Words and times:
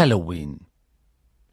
Halloween. 0.00 0.64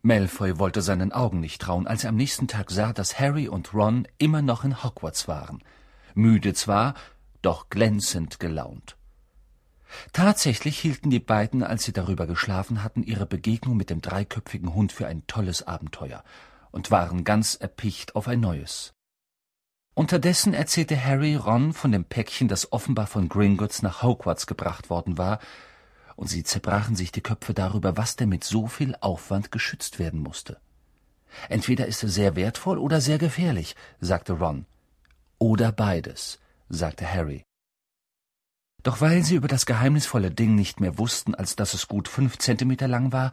Malfoy 0.04 0.58
wollte 0.58 0.82
seinen 0.82 1.12
Augen 1.12 1.42
nicht 1.42 1.62
trauen, 1.62 1.86
als 1.86 2.06
er 2.06 2.12
am 2.12 2.16
nächsten 2.16 2.48
Tag 2.48 2.72
sah, 2.72 2.94
dass 2.94 3.20
Harry 3.20 3.50
und 3.50 3.74
Ron 3.74 4.08
immer 4.20 4.42
noch 4.42 4.64
in 4.64 4.86
Hogwarts 4.86 5.28
waren. 5.28 5.62
Müde 6.14 6.54
zwar, 6.54 6.94
doch 7.42 7.70
glänzend 7.70 8.40
gelaunt. 8.40 8.96
Tatsächlich 10.14 10.80
hielten 10.80 11.10
die 11.10 11.20
beiden, 11.20 11.62
als 11.62 11.84
sie 11.84 11.92
darüber 11.92 12.26
geschlafen 12.26 12.86
hatten, 12.86 13.04
ihre 13.04 13.26
Begegnung 13.26 13.76
mit 13.76 13.90
dem 13.90 14.00
dreiköpfigen 14.00 14.74
Hund 14.74 14.94
für 14.94 15.08
ein 15.08 15.28
tolles 15.28 15.68
Abenteuer 15.68 16.24
und 16.72 16.90
waren 16.90 17.26
ganz 17.26 17.56
erpicht 17.56 18.16
auf 18.16 18.30
ein 18.30 18.40
neues. 18.40 18.94
Unterdessen 19.94 20.54
erzählte 20.54 21.04
Harry 21.04 21.36
Ron 21.36 21.74
von 21.74 21.92
dem 21.92 22.06
Päckchen, 22.06 22.48
das 22.48 22.72
offenbar 22.72 23.08
von 23.08 23.28
Gringotts 23.28 23.82
nach 23.82 24.04
Hogwarts 24.04 24.48
gebracht 24.48 24.90
worden 24.90 25.18
war, 25.18 25.40
und 26.18 26.28
sie 26.28 26.44
zerbrachen 26.44 26.98
sich 26.98 27.14
die 27.14 27.22
Köpfe 27.22 27.54
darüber, 27.54 27.96
was 27.96 28.18
denn 28.18 28.28
mit 28.28 28.44
so 28.44 28.68
viel 28.68 28.96
Aufwand 29.00 29.52
geschützt 29.52 30.00
werden 30.00 30.20
musste. 30.20 30.58
Entweder 31.48 31.86
ist 31.86 32.04
er 32.04 32.10
sehr 32.10 32.36
wertvoll 32.36 32.80
oder 32.80 33.00
sehr 33.00 33.20
gefährlich, 33.20 33.76
sagte 34.02 34.34
Ron. 34.34 34.66
Oder 35.38 35.72
beides, 35.72 36.40
sagte 36.68 37.10
Harry. 37.10 37.44
Doch 38.82 39.00
weil 39.00 39.24
sie 39.24 39.36
über 39.36 39.48
das 39.48 39.66
geheimnisvolle 39.66 40.32
Ding 40.32 40.56
nicht 40.56 40.80
mehr 40.80 40.98
wussten, 40.98 41.36
als 41.36 41.56
dass 41.56 41.74
es 41.74 41.88
gut 41.88 42.08
fünf 42.08 42.40
Zentimeter 42.40 42.88
lang 42.88 43.12
war, 43.12 43.32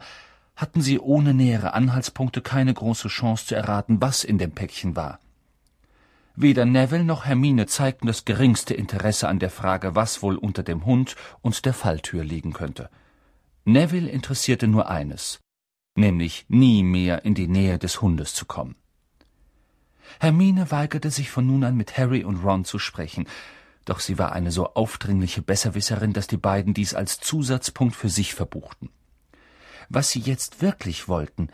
hatten 0.55 0.81
sie 0.81 0.99
ohne 0.99 1.33
nähere 1.33 1.73
Anhaltspunkte 1.73 2.41
keine 2.41 2.73
große 2.73 3.07
Chance 3.07 3.47
zu 3.47 3.55
erraten, 3.55 3.99
was 3.99 4.23
in 4.23 4.37
dem 4.37 4.51
Päckchen 4.51 4.95
war. 4.95 5.19
Weder 6.37 6.65
Neville 6.65 7.05
noch 7.05 7.25
Hermine 7.25 7.65
zeigten 7.65 8.07
das 8.07 8.25
geringste 8.25 8.73
Interesse 8.73 9.29
an 9.29 9.39
der 9.39 9.49
Frage, 9.49 9.95
was 9.95 10.21
wohl 10.21 10.35
unter 10.35 10.63
dem 10.63 10.85
Hund 10.85 11.15
und 11.41 11.65
der 11.65 11.73
Falltür 11.73 12.25
liegen 12.25 12.51
könnte. 12.51 12.89
Neville 13.63 14.09
interessierte 14.09 14.67
nur 14.67 14.89
eines, 14.89 15.39
nämlich 15.95 16.45
nie 16.49 16.83
mehr 16.83 17.23
in 17.23 17.35
die 17.35 17.47
Nähe 17.47 17.79
des 17.79 18.01
Hundes 18.01 18.33
zu 18.33 18.45
kommen. 18.45 18.75
Hermine 20.19 20.71
weigerte 20.71 21.09
sich 21.09 21.31
von 21.31 21.47
nun 21.47 21.63
an 21.63 21.77
mit 21.77 21.97
Harry 21.97 22.25
und 22.25 22.43
Ron 22.43 22.65
zu 22.65 22.79
sprechen, 22.79 23.27
doch 23.85 24.01
sie 24.01 24.17
war 24.17 24.33
eine 24.33 24.51
so 24.51 24.73
aufdringliche 24.73 25.41
Besserwisserin, 25.41 26.11
dass 26.11 26.27
die 26.27 26.37
beiden 26.37 26.73
dies 26.73 26.93
als 26.93 27.19
Zusatzpunkt 27.19 27.95
für 27.95 28.09
sich 28.09 28.33
verbuchten. 28.35 28.89
Was 29.87 30.11
sie 30.11 30.19
jetzt 30.19 30.61
wirklich 30.61 31.07
wollten, 31.07 31.49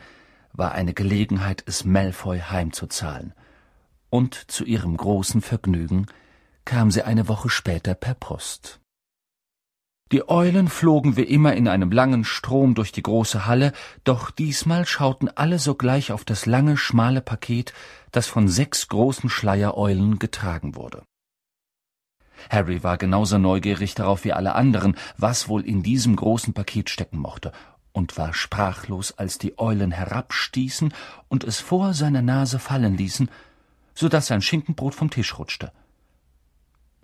war 0.52 0.72
eine 0.72 0.92
Gelegenheit, 0.92 1.62
es 1.66 1.84
Malfoy 1.84 2.40
heimzuzahlen– 2.40 3.32
und 4.12 4.34
zu 4.50 4.64
ihrem 4.64 4.96
großen 4.96 5.40
Vergnügen 5.40 6.06
kam 6.66 6.90
sie 6.90 7.02
eine 7.02 7.28
Woche 7.28 7.48
später 7.48 7.94
per 7.94 8.14
Post. 8.14 8.78
Die 10.12 10.28
Eulen 10.28 10.68
flogen 10.68 11.16
wie 11.16 11.22
immer 11.22 11.54
in 11.54 11.66
einem 11.66 11.90
langen 11.90 12.24
Strom 12.24 12.74
durch 12.74 12.92
die 12.92 13.02
große 13.02 13.46
Halle, 13.46 13.72
doch 14.04 14.30
diesmal 14.30 14.84
schauten 14.86 15.30
alle 15.34 15.58
sogleich 15.58 16.12
auf 16.12 16.26
das 16.26 16.44
lange, 16.44 16.76
schmale 16.76 17.22
Paket, 17.22 17.72
das 18.10 18.26
von 18.26 18.48
sechs 18.48 18.88
großen 18.88 19.30
Schleiereulen 19.30 20.18
getragen 20.18 20.76
wurde. 20.76 21.02
Harry 22.50 22.82
war 22.82 22.98
genauso 22.98 23.38
neugierig 23.38 23.94
darauf 23.94 24.24
wie 24.24 24.34
alle 24.34 24.54
anderen, 24.54 24.96
was 25.16 25.48
wohl 25.48 25.64
in 25.64 25.82
diesem 25.82 26.16
großen 26.16 26.52
Paket 26.52 26.90
stecken 26.90 27.18
mochte, 27.18 27.50
und 27.92 28.18
war 28.18 28.34
sprachlos, 28.34 29.12
als 29.12 29.38
die 29.38 29.58
Eulen 29.58 29.90
herabstießen 29.90 30.92
und 31.28 31.44
es 31.44 31.60
vor 31.60 31.94
seiner 31.94 32.22
Nase 32.22 32.58
fallen 32.58 32.98
ließen, 32.98 33.30
so 33.94 34.08
dass 34.08 34.26
sein 34.26 34.42
Schinkenbrot 34.42 34.94
vom 34.94 35.10
Tisch 35.10 35.38
rutschte. 35.38 35.72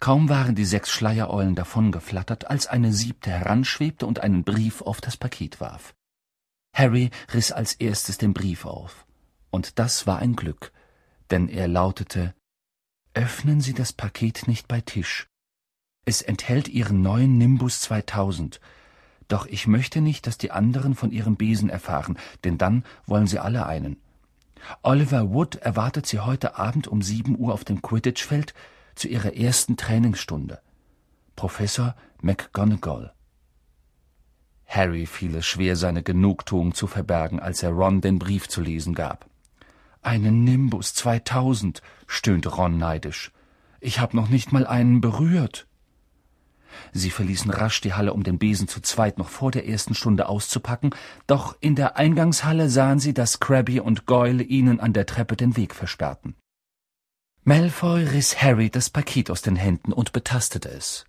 Kaum 0.01 0.29
waren 0.29 0.55
die 0.55 0.65
sechs 0.65 0.91
Schleiereulen 0.91 1.55
davongeflattert, 1.55 2.49
als 2.49 2.67
eine 2.67 2.93
siebte 2.93 3.31
heranschwebte 3.31 4.07
und 4.07 4.21
einen 4.21 4.45
Brief 4.45 4.81
auf 4.83 5.01
das 5.01 5.17
Paket 5.17 5.61
warf. 5.61 5.95
Harry 6.75 7.11
riss 7.33 7.51
als 7.51 7.75
erstes 7.75 8.19
den 8.19 8.33
Brief 8.33 8.65
auf, 8.65 9.07
und 9.51 9.79
das 9.79 10.07
war 10.07 10.21
ein 10.21 10.37
Glück, 10.37 10.73
denn 11.31 11.49
er 11.49 11.67
lautete 11.67 12.35
Öffnen 13.15 13.61
Sie 13.61 13.75
das 13.75 13.93
Paket 13.93 14.47
nicht 14.47 14.69
bei 14.69 14.81
Tisch. 14.81 15.27
Es 16.05 16.23
enthält 16.23 16.69
Ihren 16.69 17.03
neuen 17.03 17.37
Nimbus 17.37 17.81
2000, 17.81 18.61
doch 19.27 19.47
ich 19.47 19.67
möchte 19.67 20.01
nicht, 20.01 20.27
dass 20.27 20.39
die 20.39 20.53
anderen 20.53 20.95
von 20.95 21.11
Ihrem 21.11 21.37
Besen 21.37 21.69
erfahren, 21.69 22.17
denn 22.45 22.59
dann 22.59 22.85
wollen 23.07 23.27
sie 23.27 23.41
alle 23.41 23.67
einen. 23.67 24.01
Oliver 24.83 25.33
Wood 25.33 25.57
erwartet 25.57 26.07
Sie 26.07 26.21
heute 26.21 26.59
Abend 26.59 26.89
um 26.89 27.03
sieben 27.03 27.39
Uhr 27.39 27.53
auf 27.53 27.65
dem 27.65 27.83
Quidditch-Feld 27.83 28.55
zu 28.95 29.09
Ihrer 29.09 29.35
ersten 29.35 29.77
Trainingsstunde. 29.77 30.61
Professor 31.37 31.95
McGonagall. 32.21 33.13
Harry 34.67 35.07
fiel 35.07 35.35
es 35.37 35.47
schwer, 35.47 35.77
seine 35.77 36.03
Genugtuung 36.03 36.75
zu 36.75 36.87
verbergen, 36.87 37.41
als 37.41 37.63
er 37.63 37.71
Ron 37.71 38.01
den 38.01 38.19
Brief 38.19 38.49
zu 38.49 38.61
lesen 38.61 38.95
gab. 38.95 39.27
Einen 40.03 40.45
Nimbus 40.45 40.95
2000, 40.95 41.83
stöhnte 42.07 42.51
Ron 42.51 42.77
neidisch. 42.77 43.33
Ich 43.81 43.99
hab 44.01 44.15
noch 44.15 44.29
nicht 44.29 44.53
mal 44.53 44.67
einen 44.67 45.01
berührt. 45.01 45.67
Sie 46.93 47.11
verließen 47.11 47.51
rasch 47.51 47.81
die 47.81 47.95
Halle, 47.95 48.13
um 48.13 48.23
den 48.23 48.39
Besen 48.39 48.69
zu 48.69 48.81
zweit 48.81 49.19
noch 49.19 49.29
vor 49.29 49.51
der 49.51 49.69
ersten 49.69 49.95
Stunde 49.95 50.29
auszupacken, 50.29 50.95
doch 51.27 51.57
in 51.61 51.75
der 51.75 51.97
Eingangshalle 51.97 52.69
sahen 52.69 52.99
sie, 52.99 53.15
dass 53.15 53.41
Crabby 53.41 53.81
und 53.81 54.07
Goyle 54.07 54.43
ihnen 54.43 54.81
an 54.81 54.93
der 54.93 55.07
Treppe 55.07 55.37
den 55.37 55.57
Weg 55.57 55.75
versperrten. 55.75 56.35
Malfoy 57.45 58.05
riss 58.05 58.43
Harry 58.43 58.71
das 58.71 58.91
Paket 58.91 59.31
aus 59.31 59.43
den 59.43 59.57
Händen 59.57 59.93
und 59.93 60.13
betastete 60.13 60.69
es. 60.69 61.07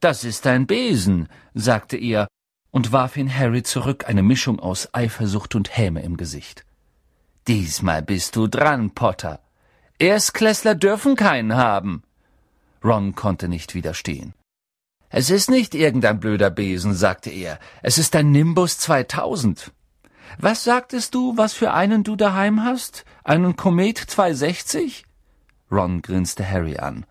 Das 0.00 0.24
ist 0.24 0.46
ein 0.46 0.66
Besen, 0.66 1.28
sagte 1.54 1.96
er 1.96 2.28
und 2.70 2.92
warf 2.92 3.16
ihn 3.16 3.34
Harry 3.34 3.62
zurück, 3.62 4.04
eine 4.06 4.22
Mischung 4.22 4.60
aus 4.60 4.92
Eifersucht 4.92 5.54
und 5.54 5.76
Häme 5.76 6.02
im 6.02 6.16
Gesicht. 6.16 6.64
Diesmal 7.46 8.02
bist 8.02 8.36
du 8.36 8.48
dran, 8.48 8.90
Potter. 8.90 9.40
Erstklässler 9.98 10.74
dürfen 10.74 11.16
keinen 11.16 11.54
haben. 11.54 12.02
Ron 12.84 13.14
konnte 13.14 13.48
nicht 13.48 13.74
widerstehen. 13.74 14.34
Es 15.18 15.30
ist 15.30 15.48
nicht 15.48 15.74
irgendein 15.74 16.20
blöder 16.20 16.50
Besen, 16.50 16.92
sagte 16.92 17.30
er. 17.30 17.58
Es 17.82 17.96
ist 17.96 18.14
ein 18.16 18.32
Nimbus 18.32 18.76
2000. 18.76 19.72
Was 20.38 20.62
sagtest 20.62 21.14
du, 21.14 21.38
was 21.38 21.54
für 21.54 21.72
einen 21.72 22.04
du 22.04 22.16
daheim 22.16 22.62
hast? 22.62 23.06
Einen 23.24 23.56
Komet 23.56 23.96
260? 23.96 25.06
Ron 25.72 26.02
grinste 26.02 26.46
Harry 26.46 26.76
an. 26.76 27.06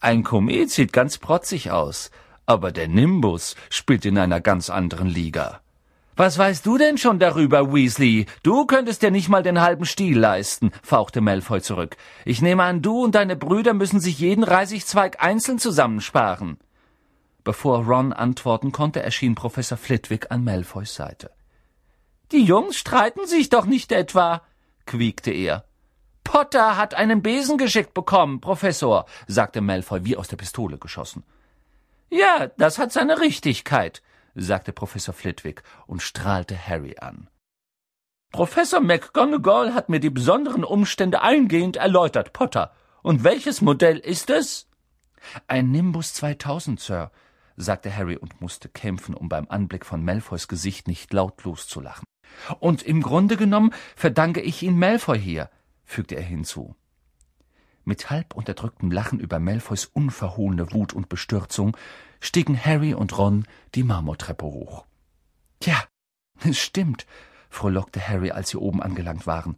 Ein 0.00 0.22
Komet 0.22 0.70
sieht 0.70 0.92
ganz 0.92 1.16
protzig 1.16 1.70
aus, 1.70 2.10
aber 2.44 2.72
der 2.72 2.88
Nimbus 2.88 3.56
spielt 3.70 4.04
in 4.04 4.18
einer 4.18 4.42
ganz 4.42 4.68
anderen 4.68 5.08
Liga. 5.08 5.62
Was 6.16 6.36
weißt 6.36 6.66
du 6.66 6.76
denn 6.76 6.98
schon 6.98 7.18
darüber, 7.18 7.72
Weasley? 7.72 8.26
Du 8.42 8.66
könntest 8.66 9.00
dir 9.00 9.10
nicht 9.10 9.30
mal 9.30 9.42
den 9.42 9.62
halben 9.62 9.86
Stiel 9.86 10.18
leisten, 10.18 10.72
fauchte 10.82 11.22
Malfoy 11.22 11.62
zurück. 11.62 11.96
Ich 12.26 12.42
nehme 12.42 12.64
an, 12.64 12.82
du 12.82 13.02
und 13.02 13.14
deine 13.14 13.34
Brüder 13.36 13.72
müssen 13.72 13.98
sich 13.98 14.18
jeden 14.18 14.44
Reisigzweig 14.44 15.24
einzeln 15.24 15.58
zusammensparen. 15.58 16.58
Bevor 17.44 17.84
Ron 17.84 18.12
antworten 18.12 18.72
konnte, 18.72 19.02
erschien 19.02 19.34
Professor 19.34 19.78
Flitwick 19.78 20.30
an 20.30 20.44
Malfoys 20.44 20.94
Seite. 20.94 21.30
Die 22.32 22.44
Jungs 22.44 22.76
streiten 22.76 23.26
sich 23.26 23.48
doch 23.48 23.64
nicht 23.64 23.92
etwa, 23.92 24.42
quiekte 24.86 25.30
er. 25.30 25.64
Potter 26.22 26.76
hat 26.76 26.94
einen 26.94 27.22
Besen 27.22 27.58
geschickt 27.58 27.94
bekommen, 27.94 28.40
Professor, 28.40 29.06
sagte 29.26 29.60
Malfoy 29.60 30.04
wie 30.04 30.16
aus 30.16 30.28
der 30.28 30.36
Pistole 30.36 30.78
geschossen. 30.78 31.24
Ja, 32.08 32.48
das 32.56 32.78
hat 32.78 32.92
seine 32.92 33.20
Richtigkeit, 33.20 34.02
sagte 34.34 34.72
Professor 34.72 35.14
Flitwick 35.14 35.62
und 35.86 36.02
strahlte 36.02 36.56
Harry 36.56 36.96
an. 37.00 37.28
Professor 38.30 38.80
McGonagall 38.80 39.74
hat 39.74 39.88
mir 39.88 39.98
die 39.98 40.10
besonderen 40.10 40.62
Umstände 40.62 41.20
eingehend 41.22 41.76
erläutert, 41.76 42.32
Potter. 42.32 42.72
Und 43.02 43.24
welches 43.24 43.60
Modell 43.60 43.98
ist 43.98 44.30
es? 44.30 44.68
Ein 45.48 45.72
Nimbus 45.72 46.14
2000, 46.14 46.78
Sir, 46.78 47.10
sagte 47.56 47.94
Harry 47.94 48.16
und 48.16 48.40
musste 48.40 48.68
kämpfen, 48.68 49.14
um 49.14 49.28
beim 49.28 49.46
Anblick 49.48 49.84
von 49.84 50.04
Malfoys 50.04 50.48
Gesicht 50.48 50.88
nicht 50.88 51.12
laut 51.12 51.42
loszulachen. 51.44 52.04
Und 52.58 52.82
im 52.82 53.02
Grunde 53.02 53.36
genommen 53.36 53.72
verdanke 53.96 54.40
ich 54.40 54.62
ihn 54.62 54.78
Malfoy 54.78 55.18
hier, 55.18 55.50
fügte 55.84 56.16
er 56.16 56.22
hinzu. 56.22 56.74
Mit 57.84 58.10
halb 58.10 58.34
unterdrücktem 58.34 58.90
Lachen 58.90 59.18
über 59.18 59.38
Malfoys 59.38 59.86
unverhohlene 59.86 60.72
Wut 60.72 60.92
und 60.92 61.08
Bestürzung 61.08 61.76
stiegen 62.20 62.62
Harry 62.62 62.94
und 62.94 63.16
Ron 63.16 63.46
die 63.74 63.82
Marmortreppe 63.82 64.44
hoch. 64.44 64.84
Ja, 65.62 65.82
es 66.44 66.58
stimmt, 66.58 67.06
frohlockte 67.48 68.06
Harry, 68.06 68.30
als 68.30 68.50
sie 68.50 68.58
oben 68.58 68.82
angelangt 68.82 69.26
waren. 69.26 69.56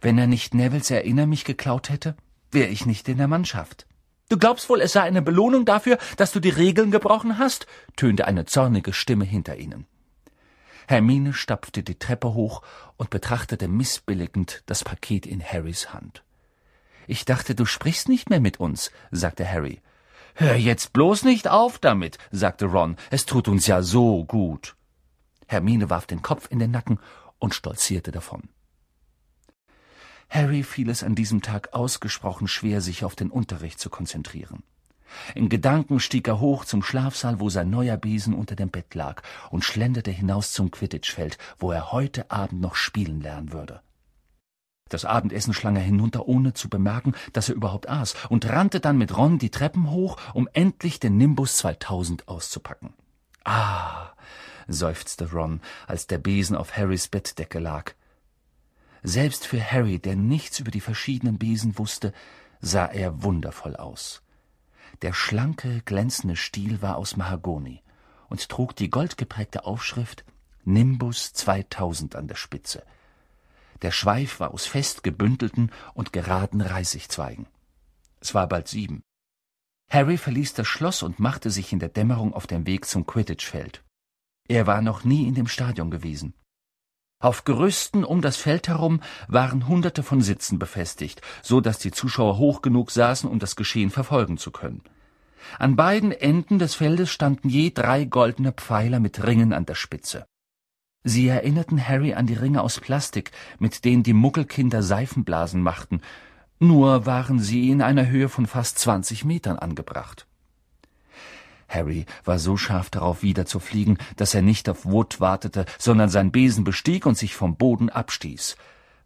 Wenn 0.00 0.18
er 0.18 0.26
nicht 0.26 0.54
Nevils 0.54 0.90
Erinner 0.90 1.26
mich 1.26 1.44
geklaut 1.44 1.88
hätte, 1.88 2.16
wäre 2.50 2.68
ich 2.68 2.86
nicht 2.86 3.08
in 3.08 3.18
der 3.18 3.28
Mannschaft. 3.28 3.86
Du 4.32 4.38
glaubst 4.38 4.70
wohl, 4.70 4.80
es 4.80 4.92
sei 4.92 5.02
eine 5.02 5.20
Belohnung 5.20 5.66
dafür, 5.66 5.98
dass 6.16 6.32
du 6.32 6.40
die 6.40 6.48
Regeln 6.48 6.90
gebrochen 6.90 7.36
hast? 7.36 7.66
tönte 7.96 8.26
eine 8.26 8.46
zornige 8.46 8.94
Stimme 8.94 9.26
hinter 9.26 9.58
ihnen. 9.58 9.84
Hermine 10.88 11.34
stapfte 11.34 11.82
die 11.82 11.98
Treppe 11.98 12.32
hoch 12.32 12.62
und 12.96 13.10
betrachtete 13.10 13.68
missbilligend 13.68 14.62
das 14.64 14.84
Paket 14.84 15.26
in 15.26 15.44
Harrys 15.44 15.92
Hand. 15.92 16.24
Ich 17.06 17.26
dachte, 17.26 17.54
du 17.54 17.66
sprichst 17.66 18.08
nicht 18.08 18.30
mehr 18.30 18.40
mit 18.40 18.58
uns, 18.58 18.90
sagte 19.10 19.46
Harry. 19.46 19.82
Hör 20.34 20.54
jetzt 20.54 20.94
bloß 20.94 21.24
nicht 21.24 21.46
auf 21.46 21.78
damit, 21.78 22.16
sagte 22.30 22.64
Ron. 22.64 22.96
Es 23.10 23.26
tut 23.26 23.48
uns 23.48 23.66
ja 23.66 23.82
so 23.82 24.24
gut. 24.24 24.76
Hermine 25.46 25.90
warf 25.90 26.06
den 26.06 26.22
Kopf 26.22 26.48
in 26.50 26.58
den 26.58 26.70
Nacken 26.70 27.00
und 27.38 27.54
stolzierte 27.54 28.12
davon. 28.12 28.48
Harry 30.32 30.62
fiel 30.62 30.88
es 30.88 31.02
an 31.02 31.14
diesem 31.14 31.42
Tag 31.42 31.74
ausgesprochen 31.74 32.48
schwer, 32.48 32.80
sich 32.80 33.04
auf 33.04 33.14
den 33.14 33.30
Unterricht 33.30 33.78
zu 33.78 33.90
konzentrieren. 33.90 34.62
In 35.34 35.50
Gedanken 35.50 36.00
stieg 36.00 36.26
er 36.26 36.40
hoch 36.40 36.64
zum 36.64 36.82
Schlafsaal, 36.82 37.38
wo 37.38 37.50
sein 37.50 37.68
neuer 37.68 37.98
Besen 37.98 38.32
unter 38.32 38.56
dem 38.56 38.70
Bett 38.70 38.94
lag, 38.94 39.22
und 39.50 39.62
schlenderte 39.62 40.10
hinaus 40.10 40.52
zum 40.52 40.70
Quidditch-Feld, 40.70 41.36
wo 41.58 41.70
er 41.70 41.92
heute 41.92 42.30
Abend 42.30 42.62
noch 42.62 42.76
spielen 42.76 43.20
lernen 43.20 43.52
würde. 43.52 43.82
Das 44.88 45.04
Abendessen 45.04 45.52
schlang 45.52 45.76
er 45.76 45.82
hinunter, 45.82 46.26
ohne 46.26 46.54
zu 46.54 46.70
bemerken, 46.70 47.12
dass 47.34 47.50
er 47.50 47.54
überhaupt 47.54 47.90
aß, 47.90 48.14
und 48.30 48.48
rannte 48.48 48.80
dann 48.80 48.96
mit 48.96 49.14
Ron 49.14 49.38
die 49.38 49.50
Treppen 49.50 49.90
hoch, 49.90 50.16
um 50.32 50.48
endlich 50.54 50.98
den 50.98 51.18
Nimbus 51.18 51.58
2000 51.58 52.28
auszupacken. 52.28 52.94
Ah, 53.44 54.12
seufzte 54.66 55.30
Ron, 55.30 55.60
als 55.86 56.06
der 56.06 56.18
Besen 56.18 56.56
auf 56.56 56.74
Harrys 56.74 57.08
Bettdecke 57.08 57.58
lag. 57.58 57.92
Selbst 59.02 59.46
für 59.46 59.62
Harry, 59.62 59.98
der 59.98 60.16
nichts 60.16 60.60
über 60.60 60.70
die 60.70 60.80
verschiedenen 60.80 61.38
Besen 61.38 61.78
wusste, 61.78 62.12
sah 62.60 62.86
er 62.86 63.22
wundervoll 63.22 63.76
aus. 63.76 64.22
Der 65.02 65.12
schlanke, 65.12 65.82
glänzende 65.84 66.36
Stiel 66.36 66.82
war 66.82 66.96
aus 66.96 67.16
Mahagoni 67.16 67.82
und 68.28 68.48
trug 68.48 68.76
die 68.76 68.90
goldgeprägte 68.90 69.64
Aufschrift 69.64 70.24
Nimbus 70.64 71.32
2000 71.32 72.14
an 72.14 72.28
der 72.28 72.36
Spitze. 72.36 72.84
Der 73.82 73.90
Schweif 73.90 74.38
war 74.38 74.54
aus 74.54 74.66
fest 74.66 75.02
gebündelten 75.02 75.72
und 75.94 76.12
geraden 76.12 76.60
Reisigzweigen. 76.60 77.48
Es 78.20 78.34
war 78.34 78.46
bald 78.46 78.68
sieben. 78.68 79.02
Harry 79.90 80.16
verließ 80.16 80.54
das 80.54 80.68
Schloss 80.68 81.02
und 81.02 81.18
machte 81.18 81.50
sich 81.50 81.72
in 81.72 81.80
der 81.80 81.88
Dämmerung 81.88 82.32
auf 82.32 82.46
den 82.46 82.66
Weg 82.66 82.86
zum 82.86 83.04
Quidditch-Feld. 83.04 83.82
Er 84.48 84.68
war 84.68 84.80
noch 84.80 85.02
nie 85.02 85.26
in 85.26 85.34
dem 85.34 85.48
Stadion 85.48 85.90
gewesen. 85.90 86.34
Auf 87.22 87.44
Gerüsten 87.44 88.02
um 88.02 88.20
das 88.20 88.36
Feld 88.36 88.66
herum 88.66 89.00
waren 89.28 89.68
Hunderte 89.68 90.02
von 90.02 90.20
Sitzen 90.22 90.58
befestigt, 90.58 91.22
so 91.40 91.60
dass 91.60 91.78
die 91.78 91.92
Zuschauer 91.92 92.36
hoch 92.36 92.62
genug 92.62 92.90
saßen, 92.90 93.30
um 93.30 93.38
das 93.38 93.54
Geschehen 93.54 93.90
verfolgen 93.90 94.38
zu 94.38 94.50
können. 94.50 94.82
An 95.56 95.76
beiden 95.76 96.10
Enden 96.10 96.58
des 96.58 96.74
Feldes 96.74 97.10
standen 97.10 97.48
je 97.48 97.70
drei 97.70 98.06
goldene 98.06 98.50
Pfeiler 98.50 98.98
mit 98.98 99.24
Ringen 99.24 99.52
an 99.52 99.66
der 99.66 99.76
Spitze. 99.76 100.26
Sie 101.04 101.28
erinnerten 101.28 101.86
Harry 101.86 102.14
an 102.14 102.26
die 102.26 102.34
Ringe 102.34 102.60
aus 102.60 102.80
Plastik, 102.80 103.30
mit 103.60 103.84
denen 103.84 104.02
die 104.02 104.14
Muggelkinder 104.14 104.82
Seifenblasen 104.82 105.62
machten, 105.62 106.00
nur 106.58 107.06
waren 107.06 107.38
sie 107.38 107.70
in 107.70 107.82
einer 107.82 108.08
Höhe 108.08 108.28
von 108.28 108.46
fast 108.46 108.80
zwanzig 108.80 109.24
Metern 109.24 109.60
angebracht. 109.60 110.26
Harry 111.72 112.06
war 112.24 112.38
so 112.38 112.56
scharf 112.56 112.90
darauf, 112.90 113.22
wieder 113.22 113.46
zu 113.46 113.58
fliegen, 113.58 113.98
dass 114.16 114.34
er 114.34 114.42
nicht 114.42 114.68
auf 114.68 114.84
Wood 114.84 115.20
wartete, 115.20 115.64
sondern 115.78 116.08
sein 116.08 116.32
Besen 116.32 116.64
bestieg 116.64 117.06
und 117.06 117.16
sich 117.16 117.34
vom 117.34 117.56
Boden 117.56 117.90
abstieß. 117.90 118.56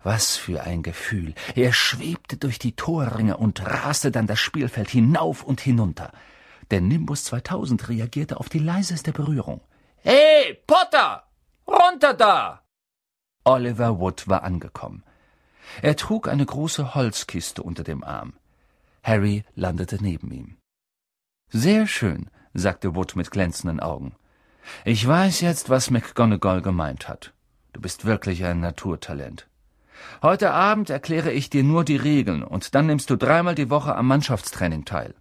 Was 0.02 0.36
für 0.36 0.62
ein 0.62 0.82
Gefühl. 0.82 1.34
Er 1.54 1.72
schwebte 1.72 2.36
durch 2.36 2.58
die 2.58 2.76
Torringe 2.76 3.36
und 3.36 3.64
raste 3.64 4.10
dann 4.10 4.26
das 4.26 4.38
Spielfeld 4.38 4.88
hinauf 4.88 5.42
und 5.42 5.60
hinunter. 5.60 6.12
Der 6.70 6.80
Nimbus 6.80 7.24
2000 7.24 7.88
reagierte 7.88 8.38
auf 8.38 8.48
die 8.48 8.58
leiseste 8.58 9.12
Berührung. 9.12 9.60
Hey, 9.98 10.60
Potter! 10.66 11.24
Runter 11.66 12.14
da! 12.14 12.62
Oliver 13.44 13.98
Wood 13.98 14.28
war 14.28 14.42
angekommen. 14.42 15.04
Er 15.82 15.96
trug 15.96 16.28
eine 16.28 16.46
große 16.46 16.94
Holzkiste 16.94 17.62
unter 17.62 17.84
dem 17.84 18.04
Arm. 18.04 18.34
Harry 19.02 19.44
landete 19.54 19.98
neben 20.00 20.30
ihm. 20.32 20.56
Sehr 21.50 21.86
schön, 21.86 22.28
sagte 22.56 22.94
Wood 22.94 23.17
mit 23.17 23.31
glänzenden 23.31 23.81
Augen. 23.81 24.14
Ich 24.85 25.06
weiß 25.06 25.41
jetzt, 25.41 25.70
was 25.70 25.91
McGonagall 25.91 26.62
gemeint 26.62 27.08
hat. 27.08 27.32
Du 27.73 27.81
bist 27.81 28.05
wirklich 28.05 28.44
ein 28.44 28.61
Naturtalent. 28.61 29.49
Heute 30.23 30.50
Abend 30.50 30.91
erkläre 30.91 31.31
ich 31.31 31.50
dir 31.50 31.62
nur 31.62 31.85
die 31.85 31.97
Regeln, 31.97 32.43
und 32.43 32.75
dann 32.75 32.87
nimmst 32.87 33.11
du 33.11 33.17
dreimal 33.17 33.55
die 33.55 33.70
Woche 33.70 33.94
am 33.94 34.06
Mannschaftstraining 34.08 34.85
teil. 34.85 35.14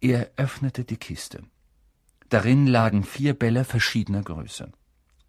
Er 0.00 0.30
öffnete 0.36 0.84
die 0.84 0.96
Kiste. 0.96 1.42
Darin 2.28 2.66
lagen 2.66 3.04
vier 3.04 3.34
Bälle 3.34 3.64
verschiedener 3.64 4.22
Größe. 4.22 4.72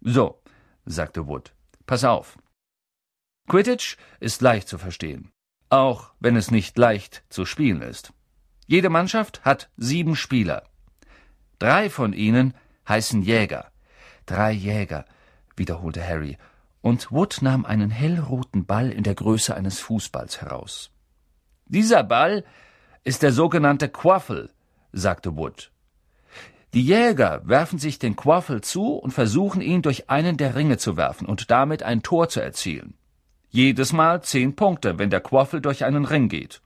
So, 0.00 0.40
sagte 0.84 1.26
Wood, 1.26 1.52
pass 1.86 2.04
auf. 2.04 2.38
Quidditch 3.48 3.96
ist 4.20 4.40
leicht 4.40 4.68
zu 4.68 4.78
verstehen, 4.78 5.32
auch 5.68 6.12
wenn 6.20 6.36
es 6.36 6.50
nicht 6.50 6.78
leicht 6.78 7.24
zu 7.28 7.44
spielen 7.44 7.82
ist. 7.82 8.12
Jede 8.66 8.88
Mannschaft 8.88 9.44
hat 9.44 9.70
sieben 9.76 10.16
Spieler. 10.16 10.62
Drei 11.62 11.90
von 11.90 12.12
ihnen 12.12 12.54
heißen 12.88 13.22
Jäger. 13.22 13.70
Drei 14.26 14.50
Jäger, 14.50 15.04
wiederholte 15.54 16.04
Harry, 16.04 16.36
und 16.80 17.12
Wood 17.12 17.38
nahm 17.40 17.64
einen 17.64 17.88
hellroten 17.88 18.66
Ball 18.66 18.90
in 18.90 19.04
der 19.04 19.14
Größe 19.14 19.54
eines 19.54 19.78
Fußballs 19.78 20.40
heraus. 20.40 20.90
Dieser 21.66 22.02
Ball 22.02 22.44
ist 23.04 23.22
der 23.22 23.30
sogenannte 23.30 23.88
Quaffel, 23.88 24.50
sagte 24.90 25.36
Wood. 25.36 25.70
Die 26.74 26.82
Jäger 26.82 27.42
werfen 27.44 27.78
sich 27.78 28.00
den 28.00 28.16
Quaffel 28.16 28.62
zu 28.62 28.94
und 28.94 29.12
versuchen 29.12 29.60
ihn 29.60 29.82
durch 29.82 30.10
einen 30.10 30.36
der 30.36 30.56
Ringe 30.56 30.78
zu 30.78 30.96
werfen 30.96 31.28
und 31.28 31.52
damit 31.52 31.84
ein 31.84 32.02
Tor 32.02 32.28
zu 32.28 32.40
erzielen. 32.42 32.94
Jedes 33.50 33.92
Mal 33.92 34.20
zehn 34.24 34.56
Punkte, 34.56 34.98
wenn 34.98 35.10
der 35.10 35.20
Quaffel 35.20 35.60
durch 35.60 35.84
einen 35.84 36.06
Ring 36.06 36.28
geht. 36.28 36.60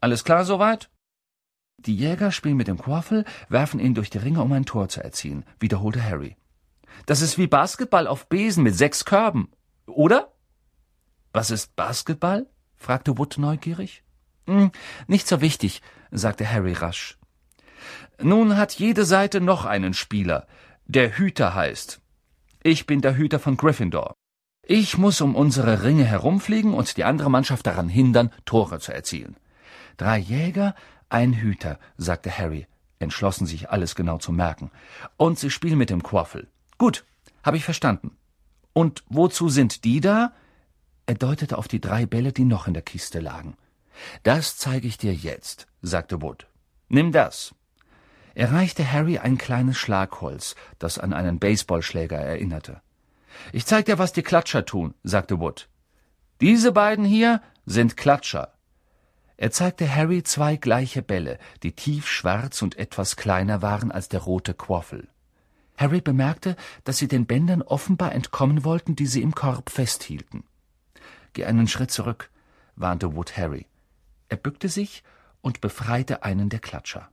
Alles 0.00 0.22
klar 0.22 0.44
soweit? 0.44 0.88
Die 1.78 1.94
Jäger 1.94 2.32
spielen 2.32 2.56
mit 2.56 2.68
dem 2.68 2.78
Quaffel, 2.78 3.24
werfen 3.48 3.80
ihn 3.80 3.94
durch 3.94 4.10
die 4.10 4.18
Ringe, 4.18 4.42
um 4.42 4.52
ein 4.52 4.64
Tor 4.64 4.88
zu 4.88 5.02
erzielen, 5.02 5.44
wiederholte 5.60 6.02
Harry. 6.02 6.36
Das 7.04 7.20
ist 7.20 7.36
wie 7.36 7.46
Basketball 7.46 8.06
auf 8.06 8.28
Besen 8.28 8.62
mit 8.62 8.74
sechs 8.74 9.04
Körben, 9.04 9.50
oder? 9.86 10.32
Was 11.32 11.50
ist 11.50 11.76
Basketball? 11.76 12.46
fragte 12.76 13.18
Wood 13.18 13.36
neugierig. 13.38 14.02
Hm, 14.46 14.70
nicht 15.06 15.28
so 15.28 15.40
wichtig, 15.40 15.82
sagte 16.10 16.50
Harry 16.50 16.72
rasch. 16.72 17.18
Nun 18.20 18.56
hat 18.56 18.72
jede 18.74 19.04
Seite 19.04 19.40
noch 19.40 19.66
einen 19.66 19.92
Spieler, 19.92 20.46
der 20.86 21.18
Hüter 21.18 21.54
heißt. 21.54 22.00
Ich 22.62 22.86
bin 22.86 23.00
der 23.00 23.16
Hüter 23.16 23.38
von 23.38 23.56
Gryffindor. 23.56 24.14
Ich 24.66 24.98
muss 24.98 25.20
um 25.20 25.36
unsere 25.36 25.82
Ringe 25.82 26.04
herumfliegen 26.04 26.74
und 26.74 26.96
die 26.96 27.04
andere 27.04 27.30
Mannschaft 27.30 27.66
daran 27.66 27.88
hindern, 27.88 28.32
Tore 28.44 28.80
zu 28.80 28.92
erzielen. 28.92 29.36
Drei 29.96 30.18
Jäger 30.18 30.74
ein 31.08 31.32
Hüter, 31.34 31.78
sagte 31.96 32.36
Harry, 32.36 32.66
entschlossen 32.98 33.46
sich 33.46 33.70
alles 33.70 33.94
genau 33.94 34.18
zu 34.18 34.32
merken. 34.32 34.70
Und 35.16 35.38
Sie 35.38 35.50
spielen 35.50 35.78
mit 35.78 35.90
dem 35.90 36.02
Quaffel. 36.02 36.48
Gut, 36.78 37.04
habe 37.42 37.56
ich 37.56 37.64
verstanden. 37.64 38.16
Und 38.72 39.04
wozu 39.08 39.48
sind 39.48 39.84
die 39.84 40.00
da? 40.00 40.32
Er 41.06 41.14
deutete 41.14 41.56
auf 41.56 41.68
die 41.68 41.80
drei 41.80 42.04
Bälle, 42.06 42.32
die 42.32 42.44
noch 42.44 42.66
in 42.66 42.74
der 42.74 42.82
Kiste 42.82 43.20
lagen. 43.20 43.56
Das 44.24 44.56
zeige 44.56 44.88
ich 44.88 44.98
dir 44.98 45.14
jetzt, 45.14 45.66
sagte 45.80 46.20
Wood. 46.20 46.46
Nimm 46.88 47.12
das. 47.12 47.54
Er 48.34 48.52
reichte 48.52 48.90
Harry 48.90 49.18
ein 49.18 49.38
kleines 49.38 49.78
Schlagholz, 49.78 50.56
das 50.78 50.98
an 50.98 51.14
einen 51.14 51.38
Baseballschläger 51.38 52.18
erinnerte. 52.18 52.82
Ich 53.52 53.64
zeig 53.64 53.86
dir, 53.86 53.98
was 53.98 54.12
die 54.12 54.22
Klatscher 54.22 54.66
tun, 54.66 54.94
sagte 55.04 55.40
Wood. 55.40 55.68
Diese 56.40 56.72
beiden 56.72 57.04
hier 57.04 57.40
sind 57.64 57.96
Klatscher. 57.96 58.52
Er 59.36 59.50
zeigte 59.50 59.92
Harry 59.94 60.22
zwei 60.22 60.56
gleiche 60.56 61.02
Bälle, 61.02 61.38
die 61.62 61.72
tiefschwarz 61.72 62.62
und 62.62 62.78
etwas 62.78 63.16
kleiner 63.16 63.60
waren 63.60 63.90
als 63.90 64.08
der 64.08 64.20
rote 64.20 64.54
Quaffel. 64.54 65.08
Harry 65.76 66.00
bemerkte, 66.00 66.56
dass 66.84 66.96
sie 66.96 67.08
den 67.08 67.26
Bändern 67.26 67.60
offenbar 67.60 68.12
entkommen 68.12 68.64
wollten, 68.64 68.96
die 68.96 69.06
sie 69.06 69.20
im 69.20 69.34
Korb 69.34 69.70
festhielten. 69.70 70.44
Geh 71.34 71.44
einen 71.44 71.68
Schritt 71.68 71.90
zurück, 71.90 72.30
warnte 72.76 73.14
Wood 73.14 73.36
Harry. 73.36 73.66
Er 74.28 74.38
bückte 74.38 74.70
sich 74.70 75.02
und 75.42 75.60
befreite 75.60 76.22
einen 76.22 76.48
der 76.48 76.60
Klatscher. 76.60 77.10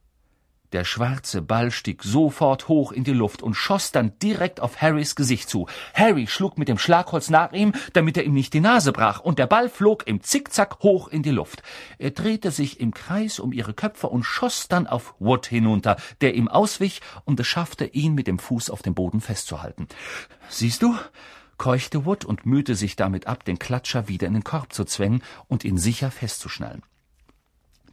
Der 0.73 0.85
schwarze 0.85 1.43
Ball 1.43 1.69
stieg 1.69 2.01
sofort 2.01 2.67
hoch 2.67 2.91
in 2.91 3.03
die 3.03 3.13
Luft 3.13 3.43
und 3.43 3.53
schoss 3.53 3.91
dann 3.91 4.17
direkt 4.17 4.59
auf 4.59 4.81
Harrys 4.81 5.15
Gesicht 5.15 5.47
zu. 5.47 5.67
Harry 5.93 6.25
schlug 6.25 6.57
mit 6.57 6.67
dem 6.67 6.79
Schlagholz 6.79 7.29
nach 7.29 7.53
ihm, 7.53 7.73
damit 7.93 8.17
er 8.17 8.23
ihm 8.23 8.33
nicht 8.33 8.55
die 8.55 8.59
Nase 8.59 8.91
brach, 8.91 9.19
und 9.19 9.37
der 9.37 9.45
Ball 9.45 9.69
flog 9.69 10.07
im 10.07 10.21
Zickzack 10.21 10.79
hoch 10.81 11.09
in 11.09 11.21
die 11.21 11.29
Luft. 11.29 11.61
Er 11.99 12.09
drehte 12.09 12.49
sich 12.49 12.79
im 12.79 12.91
Kreis 12.91 13.37
um 13.37 13.53
ihre 13.53 13.75
Köpfe 13.75 14.07
und 14.07 14.23
schoss 14.23 14.67
dann 14.67 14.87
auf 14.87 15.13
Wood 15.19 15.45
hinunter, 15.45 15.95
der 16.21 16.33
ihm 16.33 16.47
auswich 16.47 17.01
und 17.23 17.39
es 17.39 17.45
schaffte, 17.45 17.85
ihn 17.85 18.15
mit 18.15 18.25
dem 18.25 18.39
Fuß 18.39 18.71
auf 18.71 18.81
dem 18.81 18.95
Boden 18.95 19.21
festzuhalten. 19.21 19.87
Siehst 20.49 20.81
du? 20.81 20.97
keuchte 21.59 22.05
Wood 22.05 22.25
und 22.25 22.47
mühte 22.47 22.73
sich 22.73 22.95
damit 22.95 23.27
ab, 23.27 23.45
den 23.45 23.59
Klatscher 23.59 24.07
wieder 24.07 24.25
in 24.25 24.33
den 24.33 24.43
Korb 24.43 24.73
zu 24.73 24.85
zwängen 24.85 25.21
und 25.47 25.63
ihn 25.63 25.77
sicher 25.77 26.09
festzuschnallen. 26.09 26.81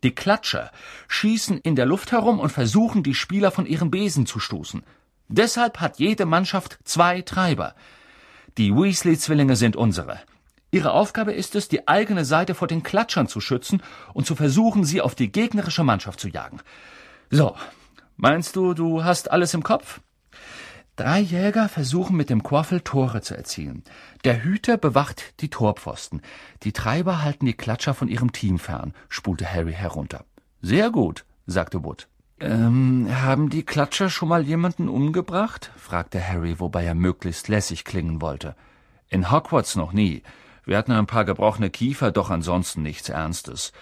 Die 0.03 0.15
Klatscher 0.15 0.71
schießen 1.09 1.59
in 1.59 1.77
der 1.77 1.87
Luft 1.87 2.13
herum 2.13 2.39
und 2.39 2.51
versuchen, 2.51 3.03
die 3.03 3.15
Spieler 3.15 3.51
von 3.51 3.67
ihren 3.67 3.91
Besen 3.91 4.27
zu 4.27 4.41
stoßen. 4.41 4.83
Deshalb 5.29 5.81
hat 5.81 5.99
jede 5.99 6.27
Mannschaft 6.27 6.79
zwei 6.85 7.23
Treiber. 7.23 7.75
Die 8.59 8.75
Weasley-Zwillinge 8.75 9.57
sind 9.57 9.77
unsere. 9.77 10.21
Ihre 10.73 10.93
Aufgabe 10.93 11.33
ist 11.33 11.55
es, 11.55 11.69
die 11.69 11.89
eigene 11.89 12.25
Seite 12.25 12.55
vor 12.55 12.69
den 12.69 12.83
Klatschern 12.83 13.29
zu 13.29 13.41
schützen 13.41 13.83
und 14.15 14.27
zu 14.27 14.35
versuchen, 14.37 14.85
sie 14.85 15.01
auf 15.01 15.15
die 15.15 15.31
gegnerische 15.31 15.85
Mannschaft 15.85 16.21
zu 16.21 16.29
jagen. 16.29 16.61
So, 17.31 17.57
meinst 18.17 18.57
du, 18.57 18.75
du 18.75 19.05
hast 19.05 19.31
alles 19.31 19.55
im 19.55 19.63
Kopf? 19.63 20.01
Drei 21.01 21.21
Jäger 21.21 21.71
versuchen 21.71 22.15
mit 22.15 22.29
dem 22.29 22.43
Quaffel 22.43 22.83
Tore 22.83 23.23
zu 23.23 23.35
erzielen. 23.35 23.85
Der 24.25 24.45
Hüter 24.45 24.77
bewacht 24.77 25.41
die 25.41 25.49
Torpfosten. 25.49 26.21
Die 26.63 26.73
Treiber 26.73 27.23
halten 27.23 27.47
die 27.47 27.55
Klatscher 27.55 27.95
von 27.95 28.09
ihrem 28.09 28.33
Team 28.33 28.59
fern, 28.59 28.93
spulte 29.09 29.51
Harry 29.51 29.73
herunter. 29.73 30.27
Sehr 30.61 30.91
gut, 30.91 31.25
sagte 31.47 31.85
Wood. 31.85 32.07
Ähm, 32.39 33.09
haben 33.11 33.49
die 33.49 33.63
Klatscher 33.63 34.11
schon 34.11 34.29
mal 34.29 34.43
jemanden 34.43 34.91
umgebracht? 34.91 35.71
fragte 35.75 36.23
Harry, 36.23 36.61
wobei 36.61 36.85
er 36.85 36.95
möglichst 36.95 37.49
lässig 37.49 37.87
klingen 37.87 38.21
wollte. 38.21 38.55
In 39.09 39.31
Hogwarts 39.31 39.77
noch 39.77 39.95
nie. 39.95 40.23
Wir 40.67 40.77
hatten 40.77 40.93
ein 40.93 41.07
paar 41.07 41.25
gebrochene 41.25 41.71
Kiefer, 41.71 42.13
doch 42.13 42.29
ansonsten 42.29 42.83
nichts 42.83 43.09
Ernstes. 43.09 43.73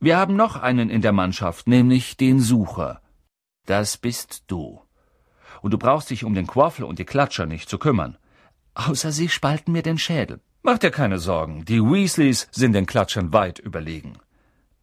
Wir 0.00 0.16
haben 0.16 0.36
noch 0.36 0.56
einen 0.56 0.88
in 0.88 1.02
der 1.02 1.12
Mannschaft, 1.12 1.68
nämlich 1.68 2.16
den 2.16 2.40
Sucher. 2.40 3.02
Das 3.66 3.98
bist 3.98 4.44
du. 4.46 4.80
Und 5.62 5.72
du 5.72 5.78
brauchst 5.78 6.10
dich 6.10 6.24
um 6.24 6.34
den 6.34 6.46
Quaffel 6.46 6.84
und 6.84 6.98
die 6.98 7.06
Klatscher 7.06 7.46
nicht 7.46 7.68
zu 7.68 7.78
kümmern. 7.78 8.18
Außer 8.74 9.12
sie 9.12 9.28
spalten 9.28 9.72
mir 9.72 9.82
den 9.82 9.98
Schädel. 9.98 10.40
Mach 10.62 10.78
dir 10.78 10.90
keine 10.90 11.18
Sorgen, 11.18 11.64
die 11.64 11.80
Weasleys 11.80 12.48
sind 12.52 12.74
den 12.74 12.86
Klatschern 12.86 13.32
weit 13.32 13.58
überlegen. 13.58 14.18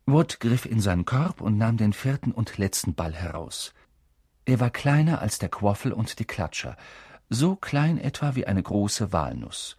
Wood 0.05 0.39
griff 0.39 0.65
in 0.65 0.81
seinen 0.81 1.05
Korb 1.05 1.39
und 1.39 1.57
nahm 1.57 1.77
den 1.77 1.93
vierten 1.93 2.31
und 2.31 2.57
letzten 2.57 2.95
Ball 2.95 3.13
heraus. 3.13 3.73
Er 4.45 4.59
war 4.59 4.71
kleiner 4.71 5.21
als 5.21 5.37
der 5.37 5.49
Quaffel 5.49 5.93
und 5.93 6.17
die 6.19 6.25
Klatscher, 6.25 6.75
so 7.29 7.55
klein 7.55 7.99
etwa 7.99 8.35
wie 8.35 8.47
eine 8.47 8.63
große 8.63 9.13
Walnuss. 9.13 9.77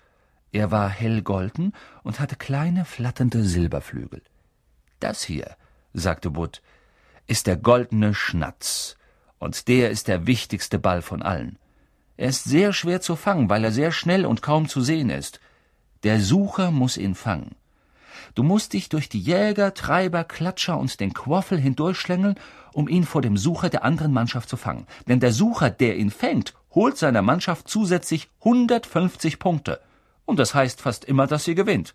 Er 0.53 0.71
war 0.71 0.89
hellgolden 0.89 1.73
und 2.03 2.21
hatte 2.21 2.37
kleine, 2.37 2.85
flatternde 2.85 3.45
Silberflügel. 3.45 4.23
Das 5.01 5.23
hier, 5.23 5.57
sagte 5.93 6.37
Wood, 6.37 6.63
ist 7.27 7.47
der 7.47 7.57
goldene 7.57 8.15
Schnatz, 8.15 8.97
und 9.41 9.67
der 9.67 9.91
ist 9.91 10.07
der 10.07 10.29
wichtigste 10.29 10.79
Ball 10.79 11.03
von 11.03 11.23
allen. 11.23 11.59
Er 12.17 12.29
ist 12.29 12.45
sehr 12.45 12.73
schwer 12.73 13.01
zu 13.01 13.17
fangen, 13.17 13.49
weil 13.49 13.65
er 13.65 13.73
sehr 13.73 13.91
schnell 13.91 14.27
und 14.27 14.43
kaum 14.43 14.69
zu 14.69 14.83
sehen 14.83 15.11
ist. 15.11 15.41
Der 16.05 16.21
Sucher 16.21 16.71
muss 16.71 16.97
ihn 16.97 17.15
fangen. 17.15 17.57
Du 18.35 18.43
musst 18.43 18.75
dich 18.75 18.91
durch 18.91 19.09
die 19.09 19.19
Jäger, 19.19 19.75
Treiber, 19.75 20.25
Klatscher 20.25 20.79
und 20.79 21.01
den 21.01 21.15
Quaffel 21.15 21.59
hindurchschlängeln, 21.59 22.37
um 22.73 22.87
ihn 22.87 23.05
vor 23.05 23.23
dem 23.23 23.37
Sucher 23.37 23.71
der 23.71 23.83
anderen 23.83 24.13
Mannschaft 24.13 24.49
zu 24.49 24.57
fangen. 24.57 24.87
Denn 25.09 25.19
der 25.19 25.33
Sucher, 25.33 25.71
der 25.71 25.97
ihn 25.97 26.11
fängt, 26.11 26.55
holt 26.73 26.99
seiner 26.99 27.23
Mannschaft 27.23 27.69
zusätzlich 27.69 28.29
150 28.41 29.39
Punkte. 29.39 29.81
Und 30.27 30.39
das 30.39 30.55
heißt 30.55 30.81
fast 30.81 31.07
immer, 31.07 31.27
dass 31.27 31.45
sie 31.45 31.55
gewinnt. 31.55 31.95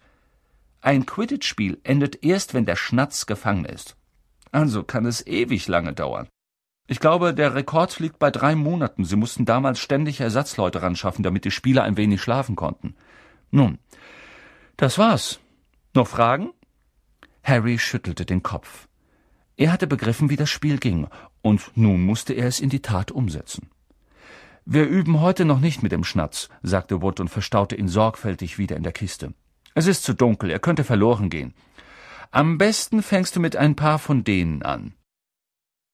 Ein 0.81 1.05
Quidditch-Spiel 1.05 1.79
endet 1.83 2.23
erst, 2.23 2.53
wenn 2.53 2.65
der 2.65 2.75
Schnatz 2.75 3.27
gefangen 3.27 3.65
ist. 3.65 3.95
Also 4.51 4.83
kann 4.83 5.05
es 5.05 5.25
ewig 5.25 5.67
lange 5.67 5.93
dauern. 5.93 6.27
Ich 6.87 6.99
glaube, 6.99 7.33
der 7.33 7.55
Rekord 7.55 7.99
liegt 7.99 8.19
bei 8.19 8.29
drei 8.29 8.55
Monaten. 8.55 9.05
Sie 9.05 9.15
mussten 9.15 9.45
damals 9.45 9.79
ständig 9.79 10.19
Ersatzleute 10.19 10.81
ranschaffen, 10.81 11.23
damit 11.23 11.45
die 11.45 11.51
Spieler 11.51 11.83
ein 11.83 11.97
wenig 11.97 12.21
schlafen 12.21 12.55
konnten. 12.55 12.95
Nun, 13.49 13.79
das 14.77 14.97
war's. 14.97 15.39
Noch 15.93 16.07
Fragen? 16.07 16.51
Harry 17.43 17.79
schüttelte 17.79 18.25
den 18.25 18.43
Kopf. 18.43 18.87
Er 19.57 19.71
hatte 19.71 19.87
begriffen, 19.87 20.29
wie 20.29 20.35
das 20.35 20.49
Spiel 20.49 20.77
ging, 20.77 21.07
und 21.41 21.71
nun 21.75 22.01
musste 22.01 22.33
er 22.33 22.47
es 22.47 22.59
in 22.59 22.69
die 22.69 22.81
Tat 22.81 23.11
umsetzen. 23.11 23.69
Wir 24.65 24.87
üben 24.87 25.21
heute 25.21 25.45
noch 25.45 25.59
nicht 25.59 25.83
mit 25.83 25.91
dem 25.91 26.03
Schnatz, 26.03 26.49
sagte 26.63 27.01
Wood 27.01 27.19
und 27.19 27.29
verstaute 27.29 27.75
ihn 27.75 27.87
sorgfältig 27.87 28.57
wieder 28.57 28.75
in 28.75 28.83
der 28.83 28.91
Kiste. 28.91 29.33
Es 29.75 29.87
ist 29.87 30.03
zu 30.03 30.13
dunkel, 30.13 30.49
er 30.49 30.59
könnte 30.59 30.83
verloren 30.83 31.29
gehen. 31.29 31.53
Am 32.31 32.57
besten 32.57 33.01
fängst 33.01 33.35
du 33.35 33.39
mit 33.39 33.55
ein 33.55 33.75
paar 33.75 33.99
von 33.99 34.23
denen 34.23 34.63
an. 34.63 34.93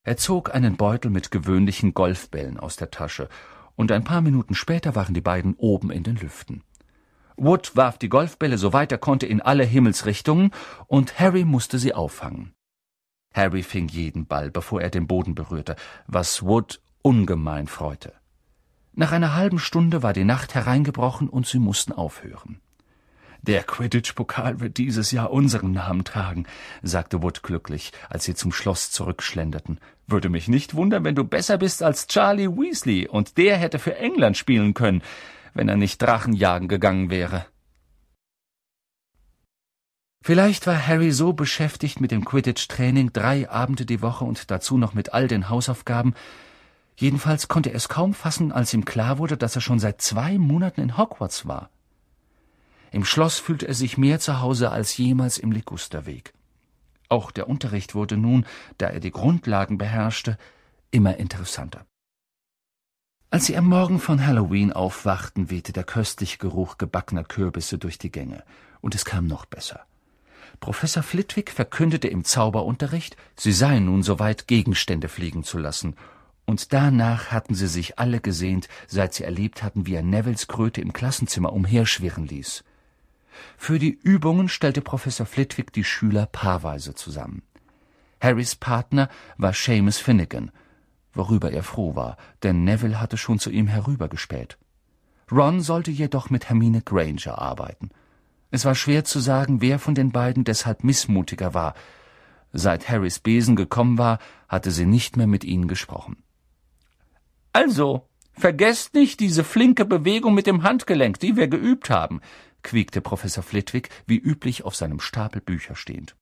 Er 0.03 0.17
zog 0.17 0.55
einen 0.55 0.77
Beutel 0.77 1.11
mit 1.11 1.29
gewöhnlichen 1.29 1.93
Golfbällen 1.93 2.59
aus 2.59 2.75
der 2.75 2.89
Tasche, 2.89 3.29
und 3.75 3.91
ein 3.91 4.03
paar 4.03 4.21
Minuten 4.21 4.55
später 4.55 4.95
waren 4.95 5.13
die 5.13 5.21
beiden 5.21 5.53
oben 5.55 5.91
in 5.91 6.03
den 6.03 6.15
Lüften. 6.15 6.63
Wood 7.37 7.75
warf 7.75 7.97
die 7.99 8.09
Golfbälle 8.09 8.57
so 8.57 8.73
weit 8.73 8.91
er 8.91 8.97
konnte 8.97 9.27
in 9.27 9.41
alle 9.41 9.63
Himmelsrichtungen, 9.63 10.51
und 10.87 11.19
Harry 11.19 11.45
musste 11.45 11.77
sie 11.77 11.93
auffangen. 11.93 12.53
Harry 13.33 13.61
fing 13.61 13.87
jeden 13.87 14.25
Ball, 14.25 14.49
bevor 14.49 14.81
er 14.81 14.89
den 14.89 15.05
Boden 15.07 15.35
berührte, 15.35 15.75
was 16.07 16.43
Wood 16.43 16.81
ungemein 17.03 17.67
freute. 17.67 18.13
Nach 18.93 19.11
einer 19.11 19.35
halben 19.35 19.59
Stunde 19.59 20.03
war 20.03 20.13
die 20.13 20.25
Nacht 20.25 20.55
hereingebrochen 20.55 21.29
und 21.29 21.45
sie 21.45 21.59
mussten 21.59 21.93
aufhören. 21.93 22.59
Der 23.43 23.63
Quidditch-Pokal 23.63 24.59
wird 24.59 24.77
dieses 24.77 25.11
Jahr 25.11 25.31
unseren 25.31 25.71
Namen 25.71 26.03
tragen, 26.03 26.45
sagte 26.83 27.23
Wood 27.23 27.41
glücklich, 27.41 27.91
als 28.09 28.25
sie 28.25 28.35
zum 28.35 28.51
Schloss 28.51 28.91
zurückschlenderten. 28.91 29.79
Würde 30.05 30.29
mich 30.29 30.47
nicht 30.47 30.75
wundern, 30.75 31.03
wenn 31.03 31.15
du 31.15 31.23
besser 31.23 31.57
bist 31.57 31.81
als 31.81 32.07
Charlie 32.07 32.49
Weasley, 32.49 33.07
und 33.07 33.37
der 33.37 33.57
hätte 33.57 33.79
für 33.79 33.97
England 33.97 34.37
spielen 34.37 34.73
können 34.73 35.01
wenn 35.53 35.69
er 35.69 35.77
nicht 35.77 36.01
Drachenjagen 36.01 36.67
gegangen 36.67 37.09
wäre. 37.09 37.45
Vielleicht 40.23 40.67
war 40.67 40.87
Harry 40.87 41.11
so 41.11 41.33
beschäftigt 41.33 41.99
mit 41.99 42.11
dem 42.11 42.25
Quidditch-Training 42.25 43.11
drei 43.11 43.49
Abende 43.49 43.87
die 43.87 44.01
Woche 44.01 44.23
und 44.23 44.51
dazu 44.51 44.77
noch 44.77 44.93
mit 44.93 45.13
all 45.13 45.27
den 45.27 45.49
Hausaufgaben. 45.49 46.13
Jedenfalls 46.95 47.47
konnte 47.47 47.71
er 47.71 47.75
es 47.75 47.89
kaum 47.89 48.13
fassen, 48.13 48.51
als 48.51 48.73
ihm 48.73 48.85
klar 48.85 49.17
wurde, 49.17 49.35
dass 49.35 49.55
er 49.55 49.61
schon 49.61 49.79
seit 49.79 50.01
zwei 50.01 50.37
Monaten 50.37 50.81
in 50.81 50.97
Hogwarts 50.97 51.47
war. 51.47 51.71
Im 52.91 53.05
Schloss 53.05 53.39
fühlte 53.39 53.67
er 53.67 53.73
sich 53.73 53.97
mehr 53.97 54.19
zu 54.19 54.41
Hause 54.41 54.69
als 54.71 54.95
jemals 54.97 55.37
im 55.37 55.51
Ligusterweg. 55.51 56.33
Auch 57.07 57.31
der 57.31 57.47
Unterricht 57.49 57.95
wurde 57.95 58.17
nun, 58.17 58.45
da 58.77 58.87
er 58.87 58.99
die 58.99 59.11
Grundlagen 59.11 59.77
beherrschte, 59.77 60.37
immer 60.91 61.17
interessanter. 61.17 61.85
Als 63.29 63.45
sie 63.45 63.55
am 63.55 63.67
Morgen 63.67 64.01
von 64.01 64.25
Halloween 64.25 64.73
aufwachten, 64.73 65.49
wehte 65.49 65.71
der 65.71 65.85
köstliche 65.85 66.37
Geruch 66.37 66.77
gebackener 66.77 67.23
Kürbisse 67.23 67.77
durch 67.77 67.97
die 67.97 68.11
Gänge, 68.11 68.43
und 68.81 68.93
es 68.93 69.05
kam 69.05 69.25
noch 69.25 69.45
besser. 69.45 69.85
Professor 70.59 71.01
Flitwick 71.01 71.49
verkündete 71.49 72.09
im 72.09 72.25
Zauberunterricht, 72.25 73.15
sie 73.37 73.53
seien 73.53 73.85
nun 73.85 74.03
soweit, 74.03 74.47
Gegenstände 74.47 75.07
fliegen 75.07 75.45
zu 75.45 75.57
lassen, 75.57 75.95
und 76.45 76.73
danach 76.73 77.31
hatten 77.31 77.55
sie 77.55 77.67
sich 77.67 77.99
alle 77.99 78.19
gesehnt, 78.19 78.67
seit 78.87 79.13
sie 79.13 79.23
erlebt 79.23 79.63
hatten, 79.63 79.85
wie 79.85 79.95
er 79.95 80.03
Nevilles 80.03 80.47
Kröte 80.47 80.81
im 80.81 80.91
Klassenzimmer 80.91 81.53
umherschwirren 81.53 82.27
ließ. 82.27 82.65
Für 83.57 83.79
die 83.79 83.97
Übungen 84.01 84.49
stellte 84.49 84.81
Professor 84.81 85.25
Flitwick 85.25 85.73
die 85.73 85.83
Schüler 85.83 86.25
paarweise 86.25 86.95
zusammen. 86.95 87.43
Harrys 88.21 88.55
Partner 88.55 89.09
war 89.37 89.53
Seamus 89.53 89.97
Finnegan, 89.97 90.51
worüber 91.13 91.51
er 91.51 91.63
froh 91.63 91.95
war, 91.95 92.17
denn 92.43 92.63
Neville 92.63 93.01
hatte 93.01 93.17
schon 93.17 93.39
zu 93.39 93.49
ihm 93.49 93.67
herübergespäht. 93.67 94.57
Ron 95.31 95.61
sollte 95.61 95.91
jedoch 95.91 96.29
mit 96.29 96.49
Hermine 96.49 96.81
Granger 96.81 97.39
arbeiten. 97.39 97.89
Es 98.51 98.65
war 98.65 98.75
schwer 98.75 99.05
zu 99.05 99.19
sagen, 99.19 99.61
wer 99.61 99.79
von 99.79 99.95
den 99.95 100.11
beiden 100.11 100.43
deshalb 100.43 100.83
missmutiger 100.83 101.53
war. 101.53 101.73
Seit 102.51 102.89
Harrys 102.89 103.19
Besen 103.19 103.55
gekommen 103.55 103.97
war, 103.97 104.19
hatte 104.49 104.71
sie 104.71 104.85
nicht 104.85 105.15
mehr 105.15 105.27
mit 105.27 105.45
ihnen 105.45 105.69
gesprochen. 105.69 106.21
Also, 107.53 108.07
vergesst 108.33 108.93
nicht 108.93 109.21
diese 109.21 109.45
flinke 109.45 109.85
Bewegung 109.85 110.33
mit 110.33 110.47
dem 110.47 110.63
Handgelenk, 110.63 111.19
die 111.19 111.37
wir 111.37 111.47
geübt 111.47 111.89
haben, 111.89 112.19
quiekte 112.63 113.01
Professor 113.01 113.43
Flitwick 113.43 113.89
wie 114.05 114.17
üblich 114.17 114.63
auf 114.63 114.75
seinem 114.75 114.99
Stapel 114.99 115.41
Bücher 115.41 115.75
stehend. 115.75 116.15